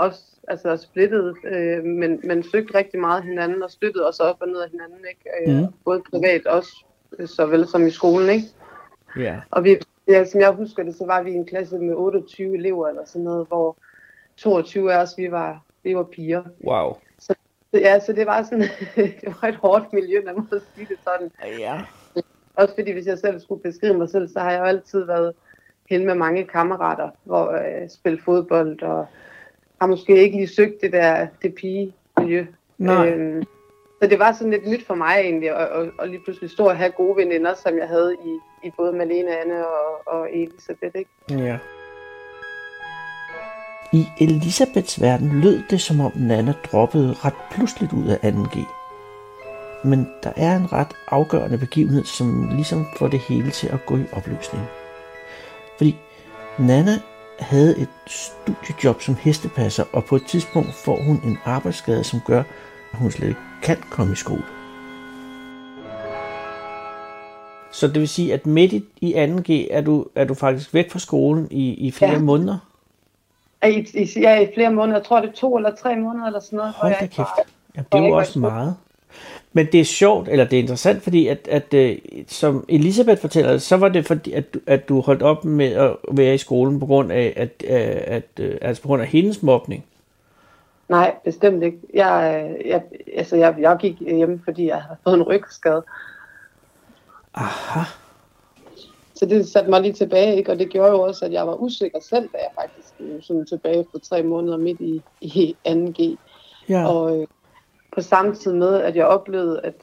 [0.06, 4.48] også altså, splittet, øh, men, men søgte rigtig meget hinanden, og støttede os op og
[4.48, 5.30] ned af hinanden, ikke?
[5.40, 5.72] Øh, Mhm.
[5.84, 6.84] Både privat også,
[7.18, 8.46] øh, såvel som i skolen, ikke?
[9.16, 9.40] Ja.
[9.50, 9.76] Og vi,
[10.08, 13.02] ja, som jeg husker det, så var vi i en klasse med 28 elever eller
[13.06, 13.76] sådan noget, hvor
[14.36, 16.42] 22 af os, vi var, vi var piger.
[16.64, 16.96] Wow.
[17.18, 17.34] Så,
[17.72, 18.60] ja, så det var sådan,
[19.20, 21.30] det var et hårdt miljø, man må sige det sådan.
[21.58, 21.80] Ja.
[22.54, 25.32] Også fordi, hvis jeg selv skulle beskrive mig selv, så har jeg jo altid været
[25.90, 29.06] hen med mange kammerater, hvor jeg øh, spille fodbold, og
[29.80, 32.46] har måske ikke lige søgt det der det pige-miljø.
[32.78, 33.08] Nej.
[33.08, 33.42] Øhm,
[34.02, 36.64] så det var sådan lidt nyt for mig egentlig, at, at, at lige pludselig stå
[36.64, 40.96] og have gode veninder, som jeg havde i, i både Malene, Anne og, og Elisabeth.
[40.96, 41.10] Ikke?
[41.28, 41.58] Ja.
[43.92, 48.58] I Elisabeths verden lød det, som om Nana droppede ret pludseligt ud af 2G.
[49.84, 53.96] Men der er en ret afgørende begivenhed, som ligesom får det hele til at gå
[53.96, 54.64] i opløsning.
[55.76, 55.96] Fordi
[56.58, 56.92] Nana
[57.40, 62.42] havde et studiejob som hestepasser, og på et tidspunkt får hun en arbejdsskade, som gør,
[62.92, 64.42] at hun slet ikke kan komme i skole.
[67.72, 70.90] Så det vil sige, at midt i, i 2G er du, er du faktisk væk
[70.90, 72.18] fra skolen i, i flere Ja.
[72.18, 72.58] måneder?
[73.66, 76.26] I, I, jeg er i flere måneder, jeg tror det er to eller tre måneder
[76.26, 76.72] eller sådan noget.
[76.76, 77.18] Hold da kæft.
[77.76, 78.76] Ja, hvor det er jo også meget.
[79.52, 83.58] Men det er sjovt, eller det er interessant, fordi at, at øh, som Elisabeth fortæller,
[83.58, 86.80] så var det fordi, at, du- at du holdt op med at være i skolen
[86.80, 89.84] på grund af, at, øh, at, øh, altså på grund af hendes mobning.
[90.88, 91.78] Nej, bestemt ikke.
[91.94, 92.82] Jeg, jeg,
[93.16, 95.82] altså, jeg, jeg gik hjemme, fordi jeg havde fået en rygskade.
[97.34, 97.80] Aha.
[99.14, 100.52] Så det satte mig lige tilbage, ikke?
[100.52, 103.86] og det gjorde jo også, at jeg var usikker selv, da jeg faktisk sådan tilbage
[103.92, 106.16] på tre måneder midt i, i 2G.
[106.68, 106.86] Ja.
[106.88, 107.28] Og
[107.92, 109.74] på samme tid med, at jeg oplevede, at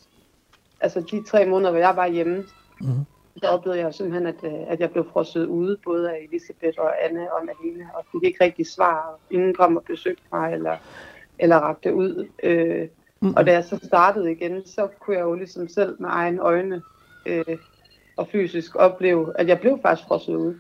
[0.81, 2.43] altså de tre måneder, hvor jeg var hjemme,
[2.81, 3.05] Mhm.
[3.41, 6.79] der oplevede jeg jo simpelthen, at, øh, at jeg blev frosset ude, både af Elisabeth
[6.79, 9.19] og Anne og Malene, og fik ikke rigtig svar.
[9.31, 10.77] Ingen kom og besøgte mig, eller,
[11.39, 12.27] eller rakte ud.
[12.43, 12.87] Øh,
[13.19, 13.33] Mm.
[13.35, 16.81] Og da jeg så startede igen, så kunne jeg jo ligesom selv med egne øjne
[17.25, 17.57] øh,
[18.17, 20.55] og fysisk opleve, at jeg blev faktisk frosset ud.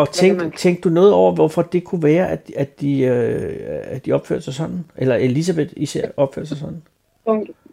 [0.00, 4.06] Og tænk, tænkte du noget over, hvorfor det kunne være, at, at, de, øh, at
[4.06, 4.84] de opførte sig sådan?
[4.96, 6.82] Eller Elisabeth især opførte sig sådan?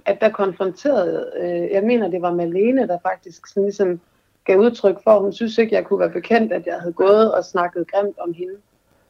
[0.05, 3.99] At der konfronterede, øh, jeg mener det var Malene, der faktisk sådan ligesom
[4.45, 7.33] gav udtryk for, at hun synes ikke, jeg kunne være bekendt, at jeg havde gået
[7.33, 8.53] og snakket grimt om hende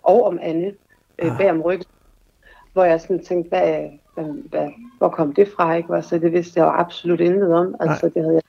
[0.03, 0.71] og om Anne
[1.19, 1.38] øh, ah.
[1.38, 1.88] bag om ryggen.
[2.73, 5.75] Hvor jeg sådan tænkte, hvad, hvad, hvad, hvor kom det fra?
[5.75, 6.01] Ikke?
[6.01, 7.75] Så det vidste jeg jo absolut intet om.
[7.80, 8.12] Altså, Nej.
[8.13, 8.43] det havde jeg,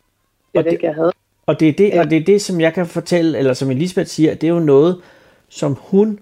[0.55, 1.13] det, det ikke, jeg havde.
[1.49, 4.09] Og det, er det, og det er det, som jeg kan fortælle, eller som Elisabeth
[4.09, 5.01] siger, det er jo noget,
[5.49, 6.21] som hun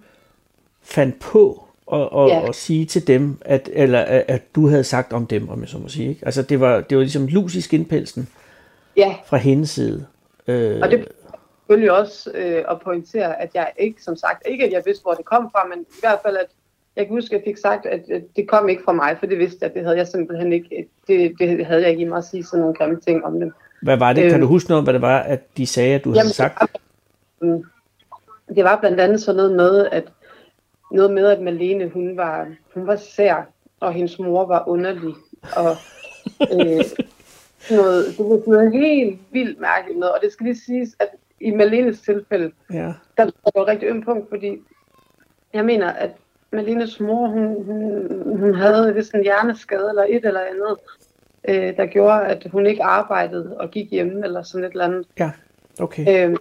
[0.82, 2.48] fandt på at, at, ja.
[2.48, 5.78] at sige til dem, at, eller at du havde sagt om dem, om jeg så
[5.78, 6.08] må sige.
[6.08, 6.26] Ikke?
[6.26, 8.28] Altså det var, det var ligesom lus i skinpelsen
[8.96, 9.14] ja.
[9.26, 10.06] fra hendes side.
[10.46, 11.08] Øh, og det
[11.58, 15.14] selvfølgelig også øh, at pointere, at jeg ikke, som sagt, ikke at jeg vidste, hvor
[15.14, 16.48] det kom fra, men i hvert fald, at
[16.96, 18.00] jeg kan huske, at jeg fik sagt, at
[18.36, 21.32] det kom ikke fra mig, for det vidste jeg, det havde jeg simpelthen ikke, det,
[21.38, 23.52] det havde jeg ikke i mig at sige sådan nogle grimme ting om dem.
[23.86, 24.22] Hvad var det?
[24.22, 24.48] Kan du øhm.
[24.48, 26.60] huske noget om, hvad det var, at de sagde, at du jamen, havde sagt?
[27.40, 27.60] Det var,
[28.54, 30.04] det var blandt andet sådan noget med, at
[30.92, 33.42] noget med, at Malene, hun var, hun var sær,
[33.80, 35.14] og hendes mor var underlig,
[35.56, 35.76] og
[36.52, 36.84] øh,
[37.70, 41.08] noget, det var noget helt vildt mærkeligt noget, og det skal lige siges, at
[41.40, 42.94] i Malenes tilfælde, ja.
[43.16, 44.58] der var et rigtig øm punkt, fordi
[45.52, 46.10] jeg mener, at
[46.52, 50.76] Malenes mor, hun, hun, hun havde vist en hjerneskade eller et eller andet,
[51.48, 55.06] øh, der gjorde, at hun ikke arbejdede og gik hjemme eller sådan et eller andet.
[55.18, 55.30] Ja,
[55.80, 56.28] okay.
[56.28, 56.36] Øh,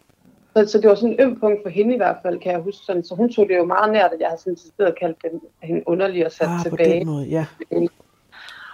[0.55, 2.61] så, så det var sådan en øm punkt for hende i hvert fald, kan jeg
[2.61, 2.85] huske.
[2.85, 5.41] Sådan, så hun tog det jo meget nært, at jeg havde sådan stedet kaldt den,
[5.63, 6.93] hende underlig og sat ah, tilbage.
[6.93, 7.45] På den måde, ja.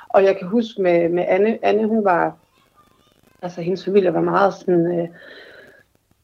[0.09, 2.37] Og jeg kan huske med, med Anne, Anne hun var,
[3.41, 5.07] altså hendes familie var meget sådan, øh,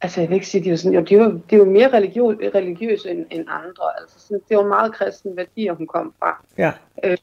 [0.02, 2.24] altså jeg vil ikke sige, de var sådan, jo, de var, de var mere religiø,
[2.56, 4.00] religiøse end, end andre.
[4.02, 6.44] Altså sådan, det var meget kristen værdier, hun kom fra.
[6.58, 6.72] Ja.
[7.04, 7.18] Øh,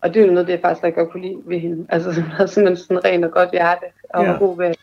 [0.00, 1.86] og det er jo noget, det jeg faktisk ikke godt kunne lide ved hende.
[1.88, 4.30] Altså hun havde simpelthen sådan en ren og godt hjerte, og ja.
[4.30, 4.74] var god ved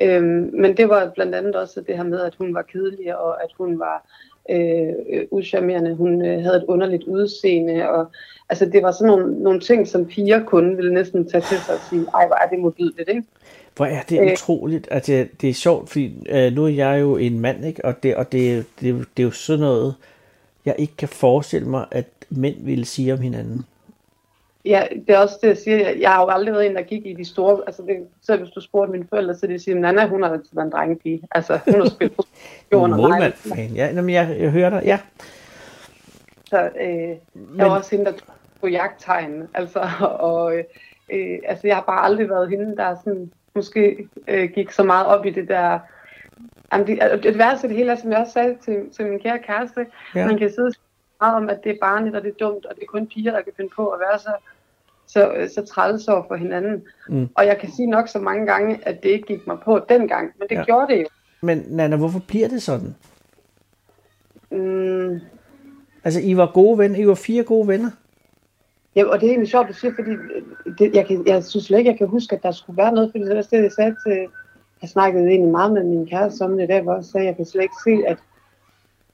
[0.00, 3.42] Øhm, men det var blandt andet også det her med, at hun var kedelig, og
[3.42, 4.06] at hun var
[4.50, 4.92] øh,
[5.30, 5.94] uschammerende.
[5.94, 8.06] Hun øh, havde et underligt udseende, og
[8.48, 11.74] altså det var sådan nogle, nogle ting, som piger kun ville næsten tage til sig
[11.74, 13.22] og sige, ej, hvor er det modbydeligt, ikke?
[13.76, 17.00] Hvor er det øh, utroligt, at det, det er sjovt, fordi øh, nu er jeg
[17.00, 17.84] jo en mand, ikke?
[17.84, 19.94] og, det, og det, det, det er jo sådan noget,
[20.64, 23.64] jeg ikke kan forestille mig, at mænd ville sige om hinanden.
[24.64, 25.90] Ja, det er også det, jeg siger.
[25.90, 27.62] Jeg, har jo aldrig været en, der gik i de store...
[27.66, 30.50] Altså, det, så hvis du spurgte mine forældre, så de siger, Nana, hun har altid
[30.52, 31.22] været en drengepige.
[31.30, 32.24] Altså, hun har spillet på
[32.72, 33.70] jorden og Målmand, fan.
[33.70, 34.98] Ja, jamen, jeg, jeg hører dig, ja.
[36.44, 37.58] Så øh, jeg Men...
[37.58, 38.18] var også hende, der
[38.60, 39.48] på jagttegn.
[39.54, 39.88] Altså,
[40.30, 40.54] og
[41.12, 45.06] øh, altså, jeg har bare aldrig været hende, der sådan, måske øh, gik så meget
[45.06, 45.78] op i det der...
[46.72, 49.38] Jamen, det, det værste det hele er, som jeg også sagde til, til min kære
[49.38, 50.26] kæreste, ja.
[50.26, 50.72] man kan sidde
[51.20, 53.32] meget om, at det er barnligt, og det er dumt, og det er kun piger,
[53.32, 54.32] der kan finde på at være så
[55.06, 56.82] så, så træls over for hinanden.
[57.08, 57.28] Mm.
[57.34, 60.30] Og jeg kan sige nok så mange gange, at det ikke gik mig på dengang,
[60.38, 60.64] men det ja.
[60.64, 61.06] gjorde det jo.
[61.40, 62.94] Men Nana, hvorfor bliver det sådan?
[64.50, 65.20] Mm.
[66.04, 67.90] Altså, I var gode venner, I var fire gode venner.
[68.96, 70.10] Ja, og det er egentlig sjovt, at sige, fordi
[70.78, 73.10] det, jeg, kan, jeg synes slet ikke, jeg kan huske, at der skulle være noget,
[73.10, 74.26] fordi det var det, jeg sagde til,
[74.82, 77.36] jeg snakkede egentlig meget med min kæreste om det der, hvor jeg sagde, at jeg
[77.36, 78.18] kan slet ikke se, at,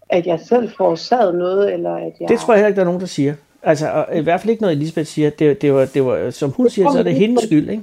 [0.08, 2.28] at jeg selv forårsaget noget, eller at jeg...
[2.28, 3.34] Det tror jeg heller ikke, der er nogen, der siger.
[3.62, 5.30] Altså, i hvert fald ikke noget, Elisabeth siger.
[5.30, 7.82] Det, det, var, det var, som hun siger, så er det hendes skyld, ikke?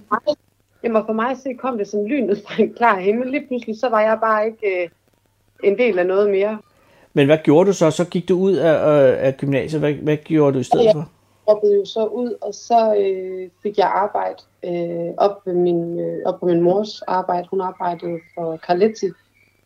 [0.84, 3.32] Jamen, for mig så kom det som lynet fra en klar himmel.
[3.32, 4.90] Lige pludselig, så var jeg bare ikke øh,
[5.63, 6.60] en del af noget mere.
[7.13, 7.92] Men hvad gjorde du så?
[7.92, 8.76] Så gik du ud af,
[9.26, 9.82] af gymnasiet.
[9.82, 11.00] Hvad, hvad gjorde du i stedet for?
[11.00, 11.06] Jeg
[11.48, 16.18] hoppede jo så ud, og så øh, fik jeg arbejde øh, op, ved min, øh,
[16.26, 17.48] op på min mors arbejde.
[17.52, 19.06] Hun arbejdede for Carletti,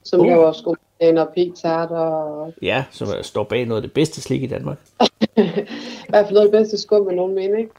[0.03, 0.25] som uh.
[0.25, 0.75] laver sko
[1.17, 1.97] og p-tærter.
[1.97, 2.53] Og...
[2.61, 4.77] Ja, som står bag noget af det bedste slik i Danmark.
[5.37, 7.69] I hvert fald noget af det bedste skum med nogen mening.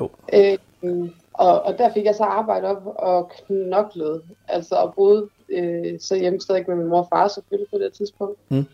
[0.00, 0.10] Jo.
[0.32, 0.58] Øh,
[1.32, 4.22] og, og der fik jeg så arbejde op og knoklede.
[4.48, 7.92] Altså og boede øh, så hjemme stadig med min mor og far selvfølgelig på det
[7.92, 8.38] tidspunkt.
[8.48, 8.64] Mm.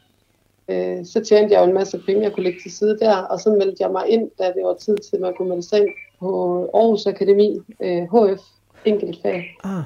[0.68, 3.40] Øh, så tjente jeg jo en masse penge, jeg kunne lægge til side der, og
[3.40, 5.78] så meldte jeg mig ind, da det var tid til, at man kunne melde sig
[5.78, 5.88] ind
[6.20, 8.42] på Aarhus Akademi, øh, HF,
[8.84, 9.56] enkeltfag.
[9.64, 9.82] Ah.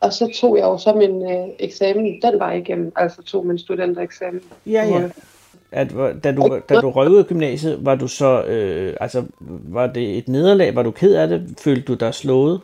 [0.00, 3.58] Og så tog jeg jo så min øh, eksamen, den var igennem, altså tog min
[3.58, 4.42] studentereksamen.
[4.66, 5.08] Ja, ja.
[5.72, 5.90] At,
[6.24, 9.24] da, du, da du røg ud af gymnasiet, var du så, øh, altså,
[9.68, 10.74] var det et nederlag?
[10.74, 11.54] Var du ked af det?
[11.60, 12.60] Følte du dig slået?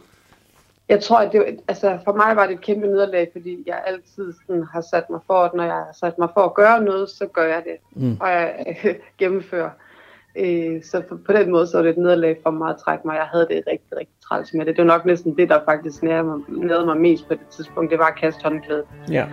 [0.88, 4.34] Jeg tror, at det, altså, for mig var det et kæmpe nederlag, fordi jeg altid
[4.46, 7.10] sådan, har sat mig for, at når jeg har sat mig for at gøre noget,
[7.10, 8.02] så gør jeg det.
[8.02, 8.16] Mm.
[8.20, 9.70] Og jeg øh, gennemfører.
[10.38, 13.06] Øh, så på, på den måde så var det et nederlag for mig at trække
[13.06, 13.14] mig.
[13.14, 14.76] Jeg havde det rigtig, rigtig træls med det.
[14.76, 17.90] Det var nok næsten det, der faktisk nærede mig, nærede mig mest på det tidspunkt.
[17.90, 18.84] Det var at kaste håndklædet.
[19.10, 19.26] Ja.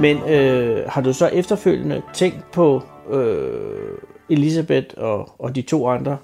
[0.00, 3.98] Men øh, har du så efterfølgende tænkt på, øh,
[4.30, 6.18] Elisabeth og, og de to andre?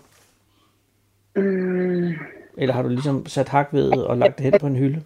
[1.36, 2.12] Mm.
[2.58, 5.02] Eller har du ligesom sat hak ved og lagt det hen på en hylde?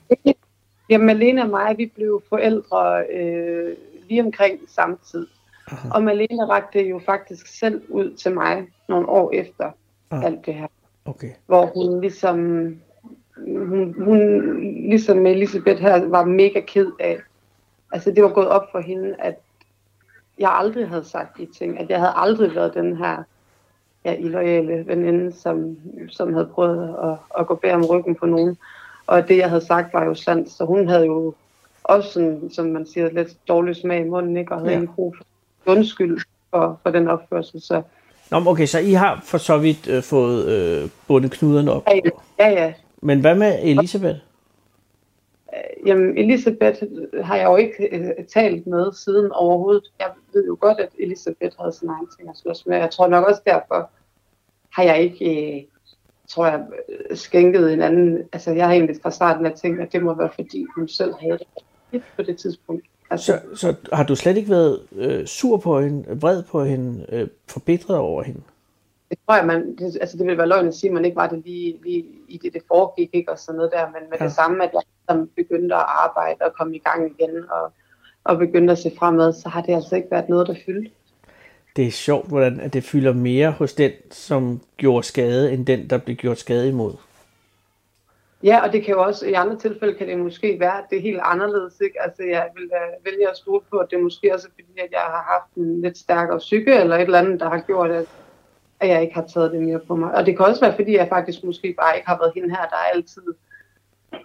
[0.91, 3.77] Jamen, Malene og mig, vi blev forældre øh,
[4.09, 5.27] lige omkring samme tid.
[5.71, 5.89] Aha.
[5.95, 9.71] Og Malene rakte jo faktisk selv ud til mig nogle år efter
[10.11, 10.25] Ah.
[10.25, 10.67] alt det her.
[11.05, 11.31] Okay.
[11.47, 12.37] Hvor hun ligesom,
[13.47, 14.19] hun, hun
[14.89, 17.19] ligesom med Elisabeth her, var mega ked af.
[17.93, 19.35] Altså det var gået op for hende, at
[20.41, 21.81] jeg aldrig havde sagt de ting.
[21.81, 23.17] At jeg havde aldrig været den her
[24.05, 25.77] ja, illoyale veninde, som,
[26.09, 28.57] som havde prøvet at, at gå bag om ryggen på nogen.
[29.07, 30.51] Og det, jeg havde sagt, var jo sandt.
[30.51, 31.35] Så hun havde jo
[31.85, 34.53] også, sådan, som man siger, lidt dårlig smag i munden, ikke?
[34.53, 34.81] og havde Ja.
[34.81, 35.25] ikke brug for
[35.73, 36.21] undskyld
[36.51, 37.61] for, for den opførsel.
[37.63, 37.83] Så
[38.31, 41.87] Nå, okay, så I har for så vidt øh, fået øh, bundet knuderne op.
[41.89, 42.01] ja,
[42.39, 42.73] ja, ja.
[43.03, 44.19] Men hvad med Elisabeth?
[45.87, 46.83] Jamen, Elisabeth
[47.23, 49.85] har jeg jo ikke øh, talt med siden overhovedet.
[49.99, 52.77] Jeg ved jo godt, at Elisabeth havde sin egen ting at slås med.
[52.77, 53.91] Jeg tror nok også derfor
[54.73, 55.63] har jeg ikke, øh,
[56.29, 56.67] tror jeg,
[57.15, 58.23] skænket en anden...
[58.33, 61.15] Altså, jeg har egentlig fra starten af tænkt, at det må være, fordi hun selv
[61.21, 61.39] havde
[61.93, 62.85] det på det tidspunkt.
[63.11, 67.07] Altså, Så, så har du slet ikke været øh, sur på hende, vred på hende,
[67.09, 68.41] øh, forbitret over hende?
[69.11, 71.17] Det tror jeg, man, det, altså det ville være løgn at sige, at man ikke
[71.17, 74.19] var det lige, lige i det, det foregik, ikke, og sådan noget der, men med
[74.21, 74.25] Ja.
[74.25, 77.73] det samme, at jeg ligesom begyndte at arbejde og komme i gang igen, og,
[78.25, 80.91] og begyndte at se fremad, så har det altså ikke været noget, der fyldte.
[81.77, 85.91] Det er sjovt, hvordan at det fylder mere hos den, som gjorde skade, end den,
[85.91, 86.93] der blev gjort skade imod.
[88.43, 90.99] Ja, og det kan jo også, i andre tilfælde kan det måske være, at det
[90.99, 92.03] er helt anderledes, ikke?
[92.03, 94.93] Altså jeg vil uh, vælge at stole på, at det måske også er fordi, at
[94.93, 98.07] jeg har haft en lidt stærkere psyke, eller et eller andet, der har gjort, at,
[98.81, 100.15] at jeg ikke har taget det mere på mig.
[100.15, 102.63] Og det kan også være, fordi jeg faktisk måske bare ikke har været hende her,
[102.63, 103.23] der altid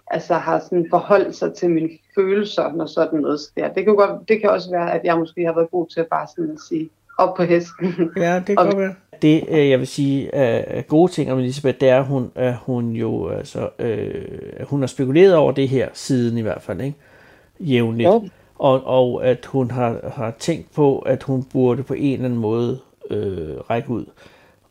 [0.06, 3.68] altså har sådan forholdt sig til mine følelser, når sådan noget sker.
[3.68, 6.06] Det kan, godt, det kan også være, at jeg måske har været god til at
[6.06, 8.10] bare sådan at sige, op på hesten.
[8.16, 8.94] Ja, det kan godt være.
[9.22, 12.54] Det, øh, jeg vil sige, er gode ting om Elisabeth, det er, at hun, at
[12.56, 14.24] hun jo, altså, øh,
[14.56, 16.96] at hun har spekuleret over det her siden i hvert fald, ikke?
[17.60, 18.06] Jævnligt.
[18.06, 18.28] Jo.
[18.58, 22.40] Og, og at hun har, har tænkt på, at hun burde på en eller anden
[22.40, 22.78] måde
[23.10, 24.04] øh, række ud.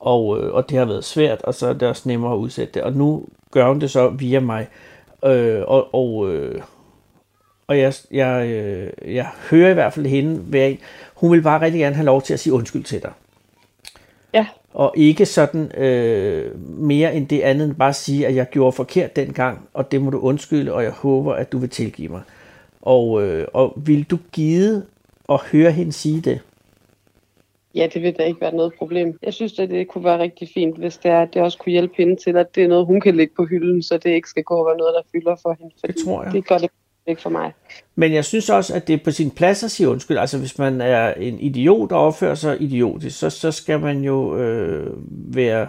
[0.04, 2.74] Og, øh, og det har været svært, og så er det også nemmere at udsætte
[2.74, 2.84] det.
[2.84, 4.68] Og nu gør hun det så via mig.
[5.26, 6.62] Øh, og og, øh,
[7.68, 10.80] og jeg, jeg, øh, jeg hører i hvert fald hende være en.
[11.16, 13.12] Hun vil bare rigtig gerne have lov til at sige undskyld til dig.
[14.34, 14.48] Ja.
[14.74, 19.16] Og ikke sådan øh, mere end det andet end bare sige, at jeg gjorde forkert
[19.16, 22.22] dengang, og det må du undskylde, og jeg håber, at du vil tilgive mig.
[22.82, 24.84] Og, øh, og vil du give
[25.30, 26.40] at høre hende sige det?
[27.76, 29.20] Ja, det vil da ikke være noget problem.
[29.24, 31.72] Jeg synes, at det kunne være rigtig fint, hvis det er, at det også kunne
[31.72, 34.30] hjælpe hende til, at det er noget, hun kan lægge på hylden, så det ikke
[34.30, 35.76] skal gå og være noget, der fylder for hende.
[35.80, 36.34] Fordi tror jeg.
[36.34, 36.70] Det gør det
[37.08, 37.54] ikke for mig.
[37.96, 40.18] Men jeg synes også, at det er på sin plads at sige undskyld.
[40.18, 44.38] Altså hvis man er en idiot og opfører sig idiotisk, så, så skal man jo
[44.38, 44.94] øh,
[45.36, 45.68] være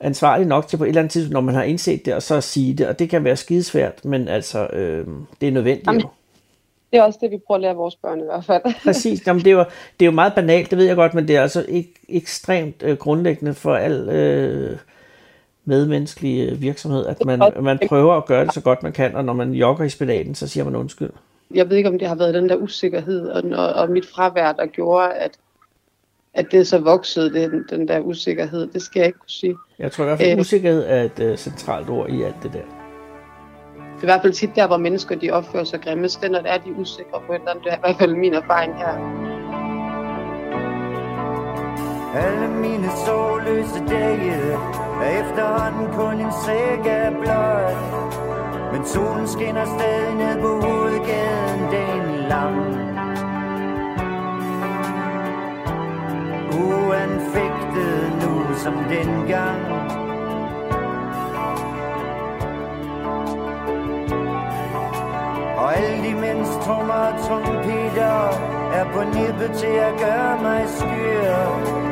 [0.00, 2.40] ansvarlig nok til på et eller andet tidspunkt, når man har indset det, og så
[2.40, 2.86] sige det.
[2.88, 5.06] Og det kan være skidesvært, men altså, øh,
[5.40, 5.86] det er nødvendigt.
[5.86, 6.02] Jamen.
[6.92, 8.62] Det er også det, vi prøver at lære vores børn i hvert fald.
[8.84, 9.26] Præcis.
[9.26, 9.64] Jamen, det, er jo,
[10.00, 12.82] det er jo meget banalt, det ved jeg godt, men det er altså ikke ekstremt
[12.82, 14.78] øh, grundlæggende for al øh,
[15.64, 19.14] medmenneskelig øh, virksomhed, at man, at man prøver at gøre det så godt man kan,
[19.14, 21.10] og når man jogger i spinaten, så siger man undskyld.
[21.54, 24.52] Jeg ved ikke, om det har været den der usikkerhed og, og, og mit fravær,
[24.52, 25.30] der gjorde, at,
[26.34, 28.66] at det så voksede, den, den der usikkerhed.
[28.66, 29.56] Det skal jeg ikke kunne sige.
[29.78, 30.38] Jeg tror i hvert fald, Øh.
[30.38, 32.77] usikkerhed er et øh, centralt ord i alt det der.
[33.98, 36.40] Det er i hvert fald tit der, hvor mennesker de opfører sig grimmest, det når
[36.40, 37.64] det er, de usikre på et eller andet.
[37.64, 38.94] Det er i hvert fald min erfaring her.
[42.14, 44.52] Alle mine sårløse dage
[45.02, 47.74] er efterhånden kun en sæk af blod.
[48.72, 52.58] Men solen skinner stadig ned på hovedgaden dagen lang.
[56.52, 60.07] Uanfægtet nu som dengang.
[65.78, 68.16] Og alle de mens trommer og trompeter
[68.78, 71.34] er på nippet til at gøre mig skyr.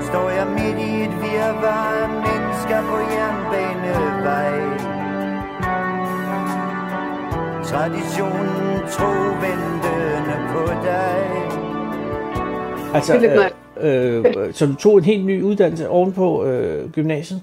[0.09, 4.55] Står jeg midt i et virvar af mennesker på jernbanevej.
[7.70, 9.12] Traditionen tro
[9.45, 11.18] ventende på dig.
[12.95, 13.12] Altså,
[13.80, 17.43] øh, øh, så du tog en helt ny uddannelse ovenpå øh, gymnasiet?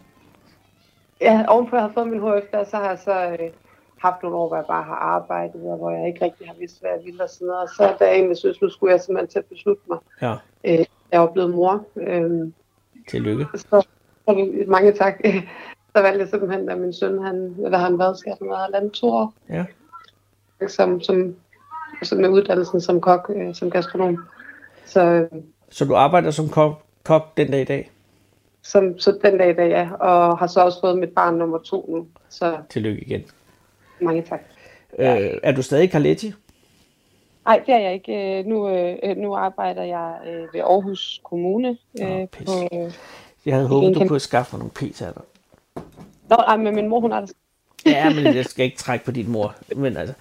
[1.22, 3.50] Ja, ovenpå jeg har fået min HF, der, så har jeg så øh,
[4.08, 6.82] haft nogle år, hvor jeg bare har arbejdet, og hvor jeg ikke rigtig har vidst,
[6.82, 7.62] hvad jeg ville og sådan noget.
[7.62, 9.98] Og så da jeg egentlig synes, nu skulle jeg simpelthen til at beslutte mig.
[10.22, 10.34] Ja,
[10.64, 12.52] Øh, jeg var blevet mor, øh,
[13.10, 13.48] tillykke.
[13.56, 13.86] så,
[14.28, 15.14] så mange tak.
[15.96, 18.92] Så valgte jeg simpelthen, at min søn, han, eller han hvad skal han være, halvandet
[18.92, 19.66] to år, Ja.
[20.68, 21.36] som, som
[22.02, 24.18] altså med uddannelsen som kok, øh, som gastronom.
[24.86, 25.28] Så,
[25.70, 27.92] Så du arbejder som kok, kok den dag i dag?
[28.62, 29.90] som, så den dag i dag, ja.
[30.00, 32.08] Og har så også fået mit barn nummer to nu.
[32.30, 33.24] Så Tillykke igen.
[34.04, 34.42] Mange tak.
[35.00, 36.34] Øh, er du stadig Carletti?
[37.46, 38.40] Nej, det er jeg ikke.
[38.40, 41.78] Øh, Nu, øh, nu arbejder jeg øh, ved Aarhus Kommune.
[42.02, 42.46] Øh, pis.
[42.46, 42.92] på, øh,
[43.46, 45.12] Jeg havde håbet, du kunne skaffe mig nogle pizzaer.
[46.30, 47.28] Nå, nej, men min mor, hun er der.
[47.86, 49.56] Ja, men jeg skal ikke trække på din mor.
[49.76, 50.16] Men altså,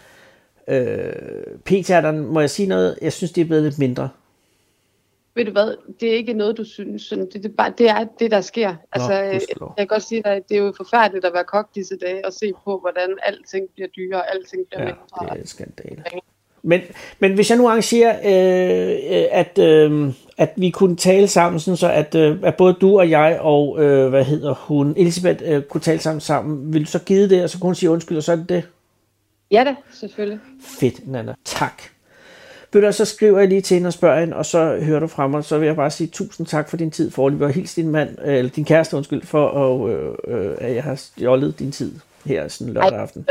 [0.69, 1.13] øh,
[1.65, 2.99] p-teateren, må jeg sige noget?
[3.03, 4.09] Jeg synes, det er blevet lidt mindre.
[5.35, 7.03] Ved du hvad, det er ikke noget, du synes.
[7.03, 8.75] sådan, Det, det, er bare, det er det, der sker.
[8.93, 9.41] Altså, øh, jeg
[9.79, 12.33] kan godt sige dig, at det er jo forfærdeligt at være kok disse dage, og
[12.33, 14.85] se på, hvordan alting bliver dyrere, og alting bliver Ja,
[15.21, 15.35] mindre.
[15.37, 16.05] det er skandale.
[16.63, 16.81] Men,
[17.19, 21.77] men hvis jeg nu arrangerer, øh, øh, at, øh, at vi kunne tale sammen, sådan
[21.77, 25.63] så at, øh, at både du og jeg og, øh, hvad hedder hun, Elisabeth, øh,
[25.63, 28.17] kunne tale sammen sammen, vil du så give det, og så kunne hun sige undskyld,
[28.17, 28.69] og så er det det?
[29.51, 30.39] Ja da, selvfølgelig.
[30.81, 31.35] Fedt, Nana.
[31.45, 31.83] Tak.
[32.73, 35.07] Ved du, så skriver jeg lige til hende og spørger hende, og så hører du
[35.07, 37.75] fra mig, så vil jeg bare sige tusind tak for din tid, for at hils
[37.75, 41.59] din mand, øh, eller din kæreste, undskyld, for at, øh, øh, at jeg har stjålet
[41.59, 41.93] din tid
[42.25, 43.03] her sådan lørdag Ej.
[43.03, 43.27] aften.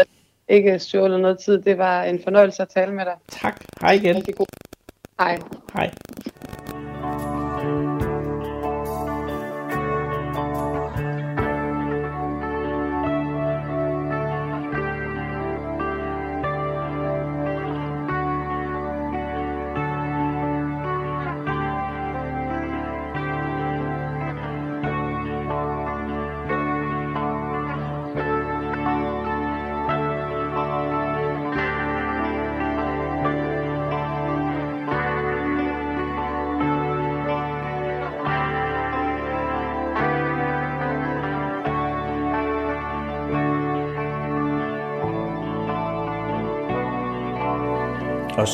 [0.50, 1.62] Ikke stjålet noget tid.
[1.62, 3.14] Det var en fornøjelse at tale med dig.
[3.42, 3.62] Tak.
[3.82, 4.16] Hej igen.
[4.16, 4.46] Rigtig god.
[5.20, 5.40] Hej.
[5.74, 5.92] Hej.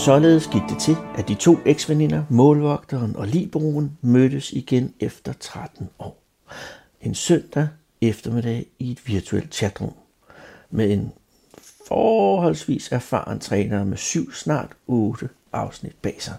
[0.06, 5.90] Således gik det til, at de to eksveninder, målvogteren og libroen, mødtes igen efter 13
[6.00, 6.24] år.
[7.02, 7.68] En søndag
[8.02, 9.94] eftermiddag i et virtuelt chatrum
[10.70, 11.12] med en
[11.88, 16.36] forholdsvis erfaren træner med syv, snart otte afsnit bag sig.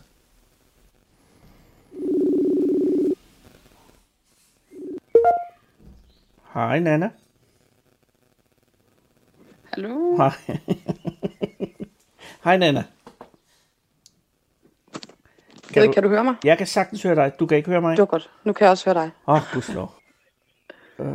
[6.55, 7.11] Hej Nana.
[9.65, 10.17] Hallo?
[10.17, 10.33] Hej.
[12.45, 12.85] Hej Nana.
[15.73, 16.35] Kan du, kan du høre mig?
[16.45, 17.33] Jeg kan sagtens høre dig.
[17.41, 17.91] Du kan ikke høre mig?
[17.91, 18.31] Det var godt.
[18.45, 19.11] Nu kan jeg også høre dig.
[19.29, 19.95] Åh, oh, gudskelov.
[21.01, 21.15] Øh, Åh,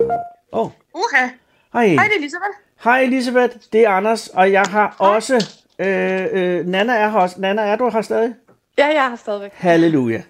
[0.51, 0.71] oh.
[0.93, 1.27] Uha.
[1.73, 1.87] hej.
[1.87, 2.53] Hej, det er Elisabeth.
[2.83, 5.49] Hej Elisabeth, det er Anders, og jeg har også...
[5.79, 7.41] Øh, øh, Nana er her også.
[7.41, 8.33] Nana, er du her stadig?
[8.77, 9.51] Ja, jeg har stadigvæk.
[9.53, 10.21] Halleluja.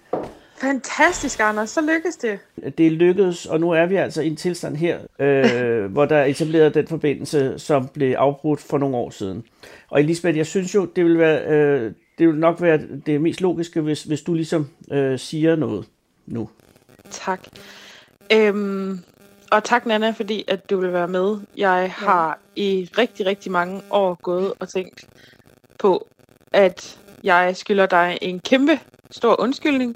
[0.57, 1.69] Fantastisk, Anders.
[1.69, 2.39] Så lykkes det.
[2.77, 6.17] Det er lykkedes, og nu er vi altså i en tilstand her, øh, hvor der
[6.17, 9.43] er etableret den forbindelse, som blev afbrudt for nogle år siden.
[9.89, 11.91] Og Elisabeth, jeg synes jo, det vil, være, øh,
[12.23, 15.85] det vil nok være det mest logiske, hvis, hvis du ligesom øh, siger noget
[16.25, 16.49] nu.
[17.09, 17.47] Tak.
[18.33, 18.99] Øhm,
[19.51, 21.37] og tak, Nana, fordi at du vil være med.
[21.57, 25.07] Jeg har i rigtig, rigtig mange år gået og tænkt
[25.79, 26.07] på,
[26.51, 28.79] at jeg skylder dig en kæmpe
[29.11, 29.95] stor undskyldning.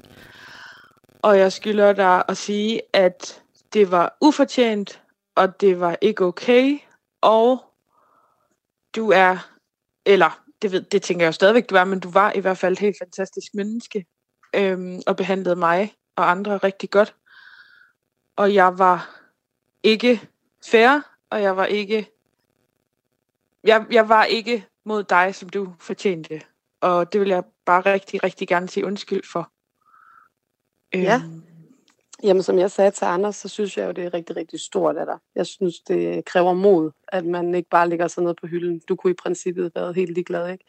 [1.22, 5.02] Og jeg skylder dig at sige, at det var ufortjent,
[5.34, 6.78] og det var ikke okay.
[7.20, 7.64] Og
[8.96, 9.50] du er,
[10.06, 12.58] eller det, ved, det tænker jeg jo stadigvæk, du er, men du var i hvert
[12.58, 14.06] fald et helt fantastisk menneske.
[14.54, 17.14] Øhm, og behandlede mig og andre rigtig godt.
[18.36, 19.20] Og jeg var
[19.82, 20.28] ikke
[20.70, 21.00] fair,
[21.30, 22.10] og jeg var ikke
[23.64, 26.40] jeg, jeg var ikke mod dig, som du fortjente.
[26.80, 29.52] Og det vil jeg bare rigtig, rigtig gerne sige undskyld for.
[30.94, 31.20] Ja.
[31.24, 31.47] Øhm,
[32.22, 34.96] Jamen, som jeg sagde til Anders, så synes jeg jo, det er rigtig, rigtig stort
[34.96, 35.18] af dig.
[35.34, 38.80] Jeg synes, det kræver mod, at man ikke bare lægger sig ned på hylden.
[38.88, 40.64] Du kunne i princippet være helt ligeglad, ikke?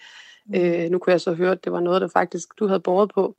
[0.45, 0.56] Mm.
[0.56, 3.12] Øh, nu kunne jeg så høre, at det var noget, der faktisk du havde båret
[3.14, 3.36] på.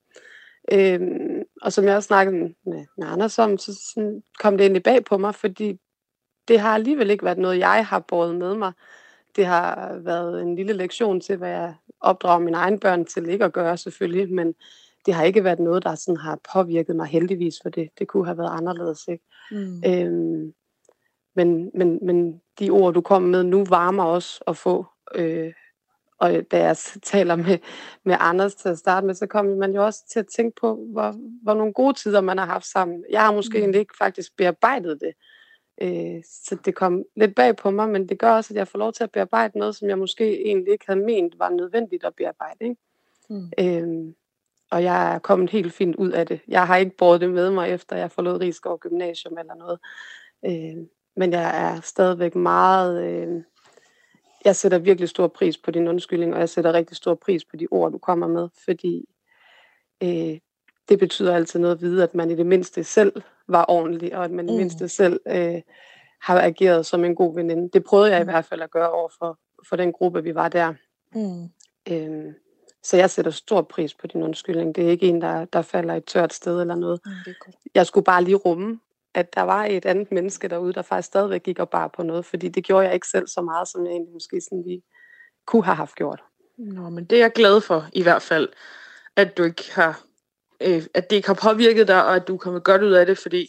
[0.73, 4.83] Øhm, og som jeg også snakkede med, med Anders om, så sådan, kom det egentlig
[4.83, 5.79] bag på mig, fordi
[6.49, 8.73] det har alligevel ikke været noget, jeg har båret med mig.
[9.37, 13.45] Det har været en lille lektion til, hvad jeg opdrager mine egne børn til ikke
[13.45, 14.55] at gøre selvfølgelig, men
[15.07, 18.27] det har ikke været noget, der sådan har påvirket mig heldigvis, for det, det kunne
[18.27, 19.09] have været anderledes.
[19.09, 19.25] Ikke?
[19.51, 19.83] mm.
[19.87, 20.53] Øhm,
[21.37, 24.87] men, men, men de ord, du kom med nu, varmer også at få.
[25.15, 25.53] Øh,
[26.19, 27.59] og da jeg taler med,
[28.05, 30.87] med Anders til at starte med, så kommer man jo også til at tænke på,
[30.93, 33.05] hvor, hvor nogle gode tider man har haft sammen.
[33.11, 33.61] Jeg har måske Mm.
[33.63, 35.13] egentlig ikke faktisk bearbejdet det.
[35.83, 38.79] Øh, så det kom lidt bag på mig, men det gør også, at jeg får
[38.79, 42.15] lov til at bearbejde noget, som jeg måske egentlig ikke havde ment var nødvendigt at
[42.17, 42.59] bearbejde.
[42.61, 42.77] Ikke?
[43.31, 43.51] Mm.
[43.61, 44.15] Øhm,
[44.71, 46.41] og jeg er kommet helt fint ud af det.
[46.49, 49.79] Jeg har ikke båret det med mig, efter jeg forlod Rigskov Gymnasium eller noget.
[50.47, 50.85] Øh,
[51.17, 53.05] men jeg er stadigvæk meget...
[53.05, 53.43] Øh,
[54.45, 57.57] jeg sætter virkelig stor pris på din undskyldning, og jeg sætter rigtig stor pris på
[57.57, 59.05] de ord, du kommer med, fordi
[60.03, 60.39] øh,
[60.89, 64.25] det betyder altid noget at vide, at man i det mindste selv var ordentlig, og
[64.25, 64.59] at man i det Mm.
[64.59, 65.63] mindste selv øh,
[66.23, 67.71] har ageret som en god veninde.
[67.73, 68.31] Det prøvede jeg i Mm.
[68.31, 70.75] hvert fald at gøre over for, for den gruppe, vi var der.
[71.15, 71.49] Mm.
[71.93, 72.35] Øhm,
[72.83, 74.75] så jeg sætter stor pris på din undskyldning.
[74.75, 77.01] Det er ikke en, der, der falder i et tørt sted eller noget.
[77.75, 78.81] Jeg skulle bare lige rumme,
[79.15, 82.25] at der var et andet menneske derude, der faktisk stadigvæk gik og bar på noget,
[82.25, 84.83] fordi det gjorde jeg ikke selv så meget, som jeg egentlig måske sådan lige
[85.47, 86.23] kunne have haft gjort.
[86.59, 88.49] Nå, men det er jeg glad for i hvert fald,
[89.17, 90.05] at du ikke har,
[90.61, 93.07] øh, at det ikke har påvirket dig, og at du er kommet godt ud af
[93.07, 93.49] det, fordi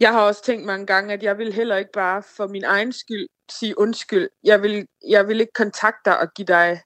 [0.00, 2.92] jeg har også tænkt mange gange, at jeg vil heller ikke bare for min egen
[2.92, 4.28] skyld sige undskyld.
[4.44, 6.82] Jeg vil, jeg vil ikke kontakte dig og give dig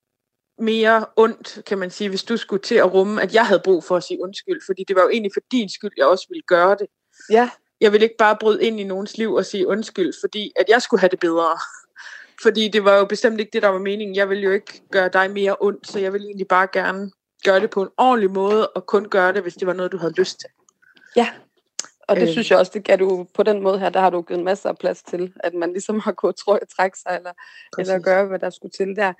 [0.58, 3.84] mere ondt, kan man sige, hvis du skulle til at rumme, at jeg havde brug
[3.84, 6.42] for at sige undskyld, fordi det var jo egentlig for din skyld, jeg også ville
[6.42, 6.86] gøre det.
[7.30, 7.50] Ja,
[7.80, 10.82] Jeg vil ikke bare bryde ind i nogens liv og sige undskyld, fordi at jeg
[10.82, 11.58] skulle have det bedre.
[12.42, 14.16] Fordi det var jo bestemt ikke det, der var meningen.
[14.16, 17.10] Jeg ville jo ikke gøre dig mere ondt, så jeg ville egentlig bare gerne
[17.44, 19.96] gøre det på en ordentlig måde, og kun gøre det, hvis det var noget, du
[19.96, 20.48] havde lyst til.
[21.16, 21.28] ja.
[22.08, 22.28] Og det Øh.
[22.28, 22.32] øh.
[22.32, 24.68] synes jeg også, det kan du på den måde her, der har du givet masser
[24.68, 26.36] af plads til, at man ligesom har kunnet
[26.76, 27.32] trække sig, eller,
[27.78, 28.04] eller Præcis.
[28.04, 29.12] gøre, hvad der skulle til der.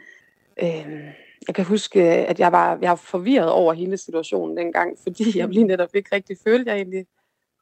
[0.63, 1.09] Øhm,
[1.49, 5.49] jeg kan huske, at jeg var, jeg var forvirret over hele situationen dengang, fordi jeg
[5.49, 7.07] lige netop ikke rigtig følte, at jeg egentlig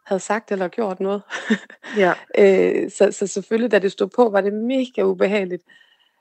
[0.06, 1.22] havde sagt eller gjort noget.
[1.96, 2.12] Ja.
[2.38, 5.62] Øh, så, så selvfølgelig, da det stod på, var det mega ubehageligt.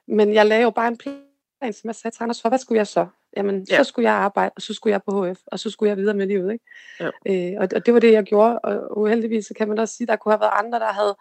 [0.08, 2.78] Men jeg lagde jo bare en plan, som jeg sagde til Anders for, hvad skulle
[2.78, 3.08] jeg så?
[3.38, 3.78] Jamen, Ja.
[3.78, 6.16] så skulle jeg arbejde, og så skulle jeg på HF, og så skulle jeg videre
[6.16, 6.54] med livet.
[6.54, 6.66] Ikke?
[7.00, 7.10] Ja.
[7.54, 8.60] Øh, og, og det var det, jeg gjorde.
[8.60, 11.16] Og uheldigvis så kan man også sige, at der kunne have været andre, der havde,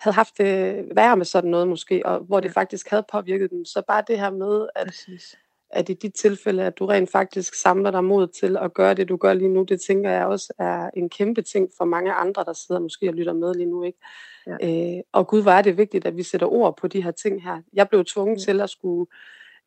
[0.00, 3.64] havde haft det værre med sådan noget måske, og hvor det faktisk havde påvirket dem.
[3.64, 5.38] Så bare det her med, at Præcis.
[5.70, 9.08] at i de tilfælde, at du rent faktisk samler dig mod til at gøre det,
[9.08, 12.44] du gør lige nu, det tænker jeg også er en kæmpe ting for mange andre,
[12.44, 13.82] der sidder måske og lytter med lige nu.
[13.82, 13.98] ikke.
[14.46, 14.96] Ja.
[14.96, 17.42] Øh, og gud, hvor er det vigtigt, at vi sætter ord på de her ting
[17.42, 17.62] her.
[17.72, 18.52] Jeg blev tvunget Ja.
[18.52, 19.06] til at skulle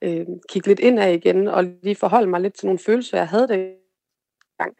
[0.02, 3.48] øh, kigge lidt indad igen, og lige forholde mig lidt til nogle følelser, jeg havde
[3.48, 3.74] det
[4.58, 4.76] gang.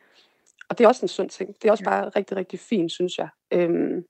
[0.70, 1.56] Og det er også en sund ting.
[1.62, 1.90] Det er også Ja.
[1.90, 3.30] bare rigtig, rigtig fint, synes jeg.
[3.52, 4.04] Øhm,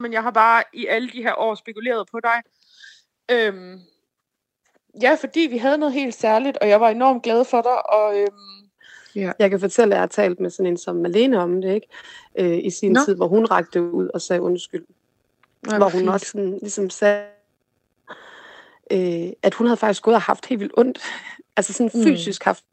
[0.00, 2.42] Men jeg har bare i alle de her år spekuleret på dig.
[3.30, 3.80] Øhm,
[5.02, 8.18] ja, fordi vi havde noget helt særligt, og jeg var enormt glad for dig, og
[8.20, 8.68] øhm,
[9.14, 9.32] ja.
[9.38, 11.86] Jeg kan fortælle, at jeg har talt med sådan en som Malene om det, ikke?
[12.38, 13.00] Øh, i sin Nå.
[13.04, 14.84] tid, hvor hun rakte ud og sagde undskyld.
[15.70, 16.10] Ej, hvor hun fint.
[16.10, 17.24] også sådan, ligesom sagde,
[18.90, 21.02] øh, at hun havde faktisk gået og haft helt vildt ondt.
[21.56, 22.02] Altså sådan Mm.
[22.04, 22.64] fysisk haft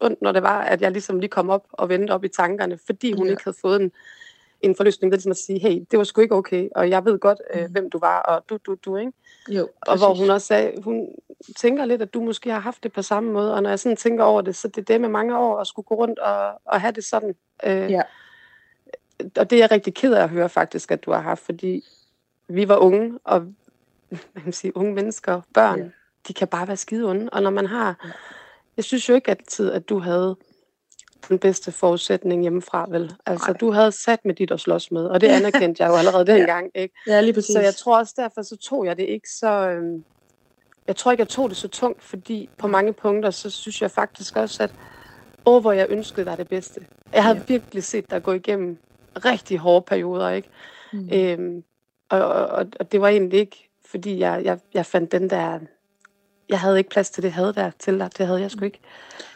[0.00, 2.78] ondt, når det var, at jeg ligesom lige kom op og vendte op i tankerne,
[2.86, 3.30] fordi hun Ja.
[3.30, 3.92] ikke havde fået en,
[4.62, 7.18] en forløsning, der ligesom at sige, hey, det var sgu ikke okay, og jeg ved
[7.18, 7.72] godt, øh, Mm.
[7.72, 9.12] hvem du var, og du, du, du, ikke?
[9.50, 10.20] Jo, Og hvor præcis.
[10.20, 11.08] hun også sagde, hun
[11.56, 13.96] tænker lidt, at du måske har haft det på samme måde, og når jeg sådan
[13.96, 16.60] tænker over det, så det er det med mange år at skulle gå rundt og,
[16.64, 17.34] og have det sådan.
[17.64, 18.02] Øh, Ja.
[19.38, 21.84] Og det er jeg rigtig ked af at høre faktisk, at du har haft, fordi
[22.48, 23.40] vi var unge, og
[24.34, 25.88] man kan sige, unge mennesker, børn, Ja.
[26.28, 27.28] de kan bare være skide onde.
[27.32, 28.06] Og når man har,
[28.76, 30.36] jeg synes jo ikke altid, at du havde
[31.28, 33.12] den bedste forudsætning hjemmefra, vel?
[33.26, 33.58] Altså, Nej.
[33.58, 36.70] du havde sat med dit at slås med, og det anerkendte jeg jo allerede dengang,
[36.74, 36.94] ikke?
[37.06, 37.52] Ja, lige præcis.
[37.52, 39.68] Så jeg tror også derfor, så tog jeg det ikke så...
[39.68, 40.04] Øhm,
[40.86, 43.90] jeg tror ikke, jeg tog det så tungt, fordi på mange punkter, så synes jeg
[43.90, 44.70] faktisk også, at
[45.46, 46.80] åh, hvor jeg ønskede dig det bedste.
[47.12, 47.42] Jeg havde Ja.
[47.42, 47.46] ja.
[47.46, 48.78] virkelig set dig gå igennem
[49.24, 50.48] rigtig hårde perioder, ikke?
[50.92, 51.08] Mm.
[51.12, 51.64] Øhm,
[52.08, 55.58] og, og, og det var egentlig ikke, fordi jeg, jeg, jeg fandt den der...
[56.48, 58.10] Jeg havde ikke plads til det had der til dig.
[58.18, 58.80] Det havde jeg sgu ikke.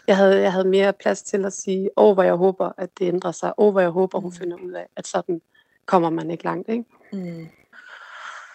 [0.07, 3.09] Jeg havde, jeg havde mere plads til at sige, åh, hvor jeg håber, at det
[3.09, 3.53] ændrer sig.
[3.59, 4.35] Åh, hvor jeg håber, hun Mm.
[4.37, 5.41] finder ud af, at sådan
[5.87, 6.85] kommer man ikke langt, ikke?
[7.13, 7.49] Mm.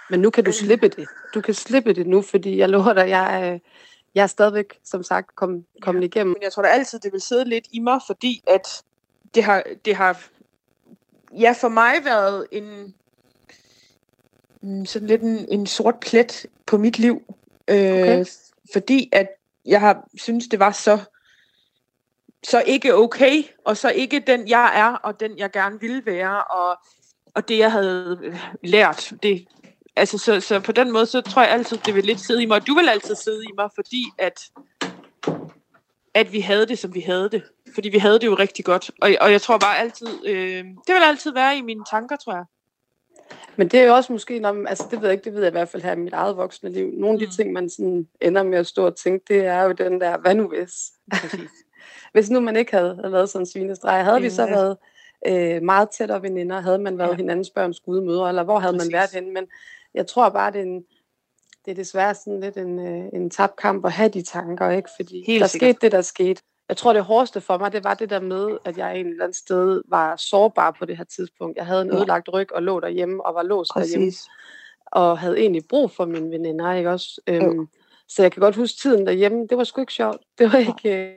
[0.09, 1.07] Men nu kan du slippe det.
[1.33, 3.59] Du kan slippe det nu, fordi jeg lover dig, jeg
[4.15, 6.05] jeg er stadigvæk, som sagt, kom, kommet ja.
[6.05, 6.33] igennem.
[6.33, 8.83] Men jeg tror da altid, det vil sidde lidt i mig, fordi at
[9.35, 10.23] det har, det har
[11.39, 12.93] ja, for mig været en
[14.61, 17.21] mm, sådan lidt en, en sort plet på mit liv.
[17.67, 18.25] Øh, Okay.
[18.73, 19.27] Fordi at
[19.65, 20.99] jeg har synes det var så
[22.43, 26.43] så ikke okay, og så ikke den jeg er, og den jeg gerne ville være,
[26.43, 26.77] og,
[27.35, 29.13] og det jeg havde øh, lært.
[29.23, 29.47] Det,
[29.95, 32.45] altså, så, så på den måde, så tror jeg altid, det vil lidt sidde i
[32.45, 34.39] mig, og du vil altid sidde i mig, fordi at
[36.13, 37.43] at vi havde det, som vi havde det.
[37.73, 38.91] Fordi vi havde det jo rigtig godt.
[39.01, 42.33] Og, og jeg tror bare altid, øh, det vil altid være i mine tanker, tror
[42.33, 42.45] jeg.
[43.55, 45.41] Men det er jo også måske, når, man- altså det ved jeg ikke, det ved
[45.41, 46.91] jeg i hvert fald her i mit eget voksne liv.
[46.93, 47.31] Nogle af de Mm.
[47.31, 50.35] ting, man sådan ender med at stå og tænke, det er jo den der, hvad
[50.35, 50.73] nu hvis?
[52.13, 54.49] Hvis nu man ikke havde været sådan en svinestreg, havde vi så Ja.
[54.49, 54.77] været
[55.27, 57.15] øh, meget tættere veninder, havde man været Ja.
[57.15, 58.91] hinandens børns gudmødre, eller hvor havde Præcis.
[58.91, 59.33] man været henne?
[59.33, 59.47] Men
[59.93, 60.83] jeg tror bare, det er, en,
[61.65, 64.89] det er desværre sådan lidt en, øh, en tabt kamp at have de tanker, ikke?
[64.99, 65.67] Fordi Helt der sikkert.
[65.69, 66.41] skete det, der skete.
[66.69, 69.23] Jeg tror, det hårdeste for mig, det var det der med, at jeg en eller
[69.23, 71.57] anden sted var sårbar på det her tidspunkt.
[71.57, 74.05] Jeg havde en ødelagt ryg og lå derhjemme og var låst derhjemme.
[74.05, 74.27] Præcis.
[74.85, 77.21] og havde egentlig brug for mine veninder, ikke også?
[77.27, 77.67] Øhm,
[78.07, 80.21] så jeg kan godt huske tiden derhjemme, det var sgu ikke sjovt.
[80.37, 81.07] Det var ikke...
[81.07, 81.13] Øh,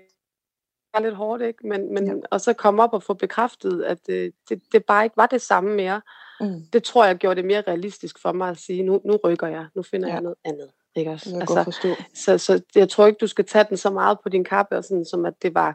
[0.95, 1.67] var lidt hårdt, ikke?
[1.67, 2.15] Men, men, ja.
[2.31, 5.43] Og så komme op og få bekræftet, at øh, det, det bare ikke var det
[5.43, 6.01] samme mere.
[6.41, 6.63] Mm.
[6.73, 9.67] Det tror jeg gjorde det mere realistisk for mig at sige, nu, nu rykker jeg,
[9.75, 10.15] nu finder ja.
[10.15, 10.71] jeg noget andet.
[10.97, 11.31] Ikke også?
[11.31, 11.89] Jeg altså, forstå.
[12.15, 14.85] Så, så jeg tror ikke, du skal tage den så meget på din kappe, og
[14.85, 15.75] sådan, som at det var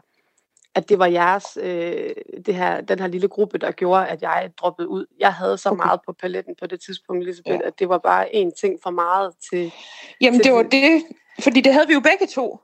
[0.76, 2.14] at det var jeres, øh,
[2.46, 5.06] det her, den her lille gruppe, der gjorde, at jeg droppede ud.
[5.18, 5.84] Jeg havde så okay.
[5.84, 7.66] meget på paletten på det tidspunkt, Elisabeth, ja.
[7.66, 9.72] at det var bare en ting for meget til...
[10.20, 11.02] Jamen, til det var det,
[11.40, 12.58] fordi det havde vi jo begge to.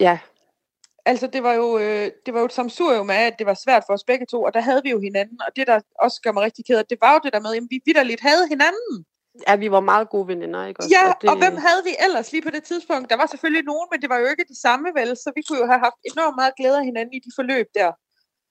[0.00, 0.18] Ja.
[1.06, 3.82] Altså, det var jo, øh, det var jo et samsurium af, at det var svært
[3.86, 6.32] for os begge to, og der havde vi jo hinanden, og det, der også gør
[6.32, 9.04] mig rigtig ked af, det var jo det der med, at vi vidderligt havde hinanden.
[9.48, 10.80] Ja, vi var meget gode veninder, ikke?
[10.80, 10.90] Også?
[10.96, 11.30] Ja, og, det...
[11.30, 13.10] og hvem havde vi ellers lige på det tidspunkt?
[13.10, 15.58] Der var selvfølgelig nogen, men det var jo ikke de samme vel, så vi kunne
[15.58, 17.92] jo have haft enormt meget glæde af hinanden i de forløb der.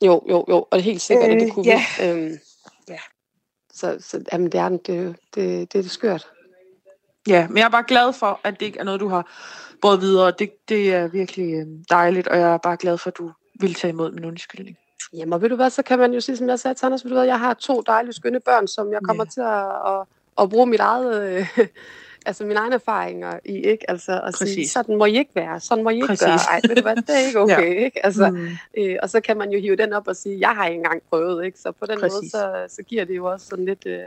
[0.05, 1.85] Jo, jo, jo, og helt sikkert, øh, at det kunne ja.
[1.99, 2.05] vi.
[2.05, 2.39] Øhm,
[2.89, 2.99] ja.
[3.73, 6.27] Så, så jamen, det, er, det, det, det, det er skørt.
[7.27, 9.31] Ja, men jeg er bare glad for, at det ikke er noget, du har
[9.81, 10.31] båret videre.
[10.39, 13.73] Det, det er virkelig øh, dejligt, og jeg er bare glad for, at du vil
[13.73, 14.77] tage imod min undskyldning.
[15.13, 17.03] Jamen, og ved du hvad, så kan man jo sige, som jeg sagde til Anders,
[17.03, 19.29] ved du hvad, jeg har to dejlige, skønne børn, som jeg kommer ja.
[19.29, 20.07] til at, at,
[20.41, 21.57] at bruge mit eget, øh,
[22.25, 23.89] altså mine egne erfaringer i, ikke?
[23.89, 26.25] Altså, at sige, sådan må I ikke være, sådan må I ikke Præcis.
[26.25, 26.37] gøre.
[26.51, 27.85] Ej, ved du hvad, det er ikke okay, Ja.
[27.85, 28.05] ikke?
[28.05, 28.47] Altså, Mm.
[28.77, 31.01] øh, og så kan man jo hive den op og sige, jeg har ikke engang
[31.09, 31.59] prøvet, ikke?
[31.59, 32.13] Så på den Præcis.
[32.17, 33.85] måde, så, så giver det jo også sådan lidt...
[33.85, 33.99] Øh,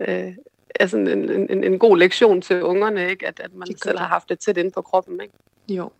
[0.00, 0.34] øh,
[0.80, 3.26] altså en, en, en, en god lektion til ungerne, ikke?
[3.26, 5.34] At, at man Det selv har haft det tæt inde på kroppen, ikke?
[5.68, 5.90] Jo.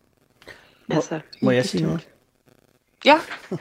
[0.90, 2.08] Altså, Må jeg sige noget?
[3.04, 3.20] Ja,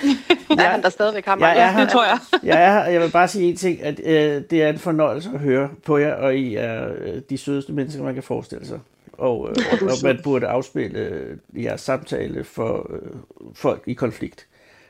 [0.50, 1.80] er han der stadigvæk har Jeg er her.
[1.84, 2.18] det tror jeg.
[2.54, 5.30] Jeg er her, jeg vil bare sige en ting, at øh, det er en fornøjelse
[5.34, 8.80] at høre på jer, og I er øh, de sødeste mennesker, man kan forestille sig.
[9.12, 13.10] Og, øh, og man burde afspille øh, jeres samtale for øh,
[13.54, 14.46] folk i konflikt.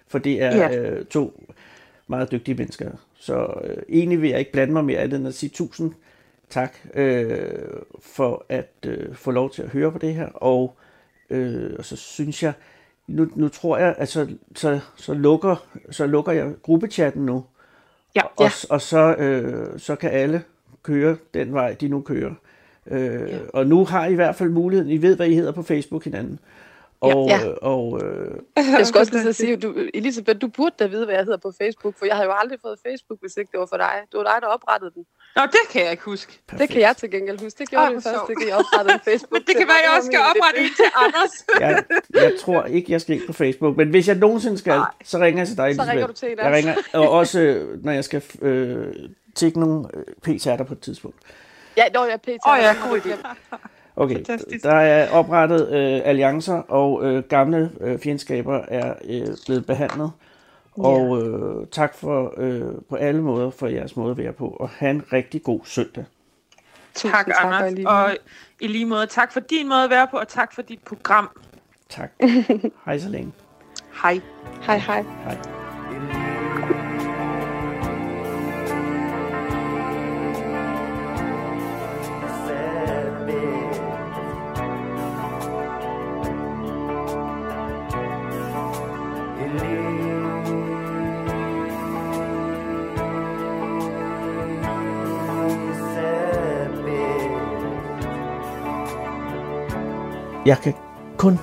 [0.09, 0.77] For det er Ja.
[0.77, 1.43] øh, to
[2.07, 2.91] meget dygtige mennesker.
[3.21, 5.93] Så øh, egentlig vil jeg ikke blande mig mere end at sige tusind
[6.51, 7.41] tak øh,
[8.01, 10.29] for at øh, få lov til at høre på det her.
[10.29, 10.77] Og,
[11.31, 12.53] øh, og så synes jeg,
[13.09, 17.45] nu, nu tror jeg, at så, så, så, lukker, så lukker jeg gruppechatten nu.
[18.17, 18.23] Ja.
[18.37, 20.43] Og, og så, øh, så kan alle
[20.83, 22.35] køre den vej, de nu kører.
[22.87, 23.39] Øh, ja.
[23.53, 24.93] Og nu har I i hvert fald muligheden.
[24.93, 26.39] I ved, hvad I hedder på Facebook hinanden.
[27.01, 27.39] Og, Ja.
[27.39, 27.51] ja.
[27.63, 28.31] og øh,
[28.79, 31.39] Jeg skal også lige så sige, du, Elisabeth, du burde da vide, hvad jeg hedder
[31.39, 33.95] på Facebook, for jeg havde jo aldrig fået Facebook, hvis ikke det var for dig.
[34.13, 35.05] Det var dig, der oprettede den.
[35.37, 36.41] Nå, det kan jeg ikke huske.
[36.59, 37.59] Det kan jeg til gengæld huske.
[37.59, 38.41] Det gjorde det første, sjovt.
[38.41, 39.41] det jeg oprettede en Facebook.
[39.49, 41.33] Det kan være, jeg også skal oprette en til Anders.
[41.65, 41.85] jeg,
[42.23, 43.77] jeg tror ikke, jeg skal ind på Facebook.
[43.77, 44.91] Men hvis jeg nogensinde skal, Nej.
[45.05, 45.91] så ringer jeg til dig, Så Elisabeth.
[45.93, 48.95] ringer du til en af Jeg ringer, og også øh, når jeg skal øh,
[49.35, 51.17] tjekke nogle øh, p-tærter på et tidspunkt.
[51.77, 52.29] Ja, nå, jeg PT.
[52.29, 53.13] Åh ja, god idé.
[54.01, 54.65] Okay, Fantastisk.
[54.65, 60.11] der er oprettet øh, alliancer, og øh, gamle øh, fjendskaber er øh, blevet behandlet.
[60.77, 64.69] Og øh, tak for øh, på alle måder for jeres måde at være på, og
[64.69, 66.05] have en rigtig god søndag.
[66.95, 67.73] Tusind Tak, tak, og Anders.
[67.73, 67.95] lige måde.
[67.95, 68.17] Og
[68.61, 71.31] i lige måde, tak for din måde at være på, og tak for dit program.
[71.89, 72.11] Tak.
[72.87, 73.33] Hej så længe.
[74.03, 74.21] Hej.
[74.63, 75.03] Hej, hej.
[75.25, 75.58] Hej.
[100.49, 100.75] Jeg kan
[101.17, 101.39] kun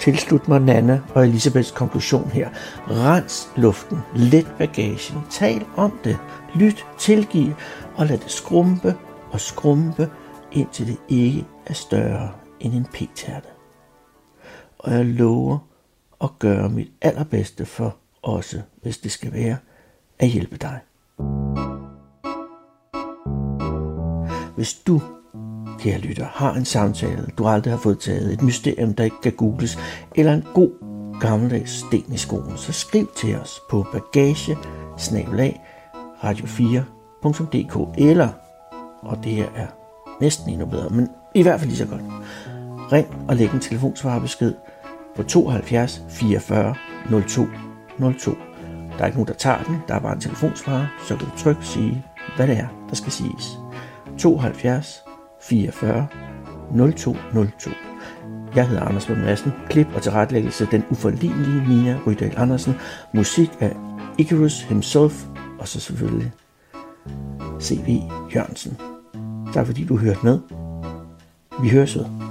[0.00, 2.48] tilslutte mig Nana og Elisabeths konklusion her.
[2.88, 6.18] Rens luften, let bagagen, tal om det,
[6.54, 7.52] lyt, tilgiv
[7.96, 8.94] og lad det skrumpe
[9.32, 10.10] og skrumpe,
[10.52, 12.30] indtil det ikke er større
[12.60, 13.48] end en p-tærte.
[14.78, 15.58] Og jeg lover
[16.20, 19.56] at gøre mit allerbedste for også, hvis det skal være,
[20.18, 20.80] at hjælpe dig.
[24.56, 25.00] Hvis du
[25.80, 29.32] kære lytter, har en samtale, du aldrig har fået taget, et mysterium, der ikke kan
[29.32, 29.78] googles,
[30.14, 30.70] eller en god
[31.20, 34.56] gammeldags sten i skoen, så skriv til os på bagage
[36.24, 38.28] radio4.dk eller,
[39.02, 39.66] og det her er
[40.20, 42.02] næsten endnu bedre, men i hvert fald lige så godt,
[42.92, 44.54] ring og læg en telefonsvarbesked
[45.16, 46.74] på 72 44
[47.28, 47.46] 02
[48.18, 48.30] 02.
[48.98, 51.38] Der er ikke nogen, der tager den, der er bare en telefonsvarer, så kan du
[51.38, 52.04] trygt sige,
[52.36, 53.58] hvad det er, der skal siges.
[54.18, 55.04] 72
[55.42, 56.06] 44
[56.74, 57.70] 0202.
[58.54, 59.52] Jeg hedder Anders Lund Madsen.
[59.68, 62.74] Klip og tilrettelæggelse den uforlignelige Nina Rydahl Andersen.
[63.14, 63.76] Musik af
[64.18, 65.24] Icarus himself.
[65.58, 66.32] Og så selvfølgelig
[67.60, 68.00] C.V.
[68.34, 68.76] Jørgensen.
[69.54, 70.38] Tak fordi du hørte med.
[71.62, 72.29] Vi høres ved.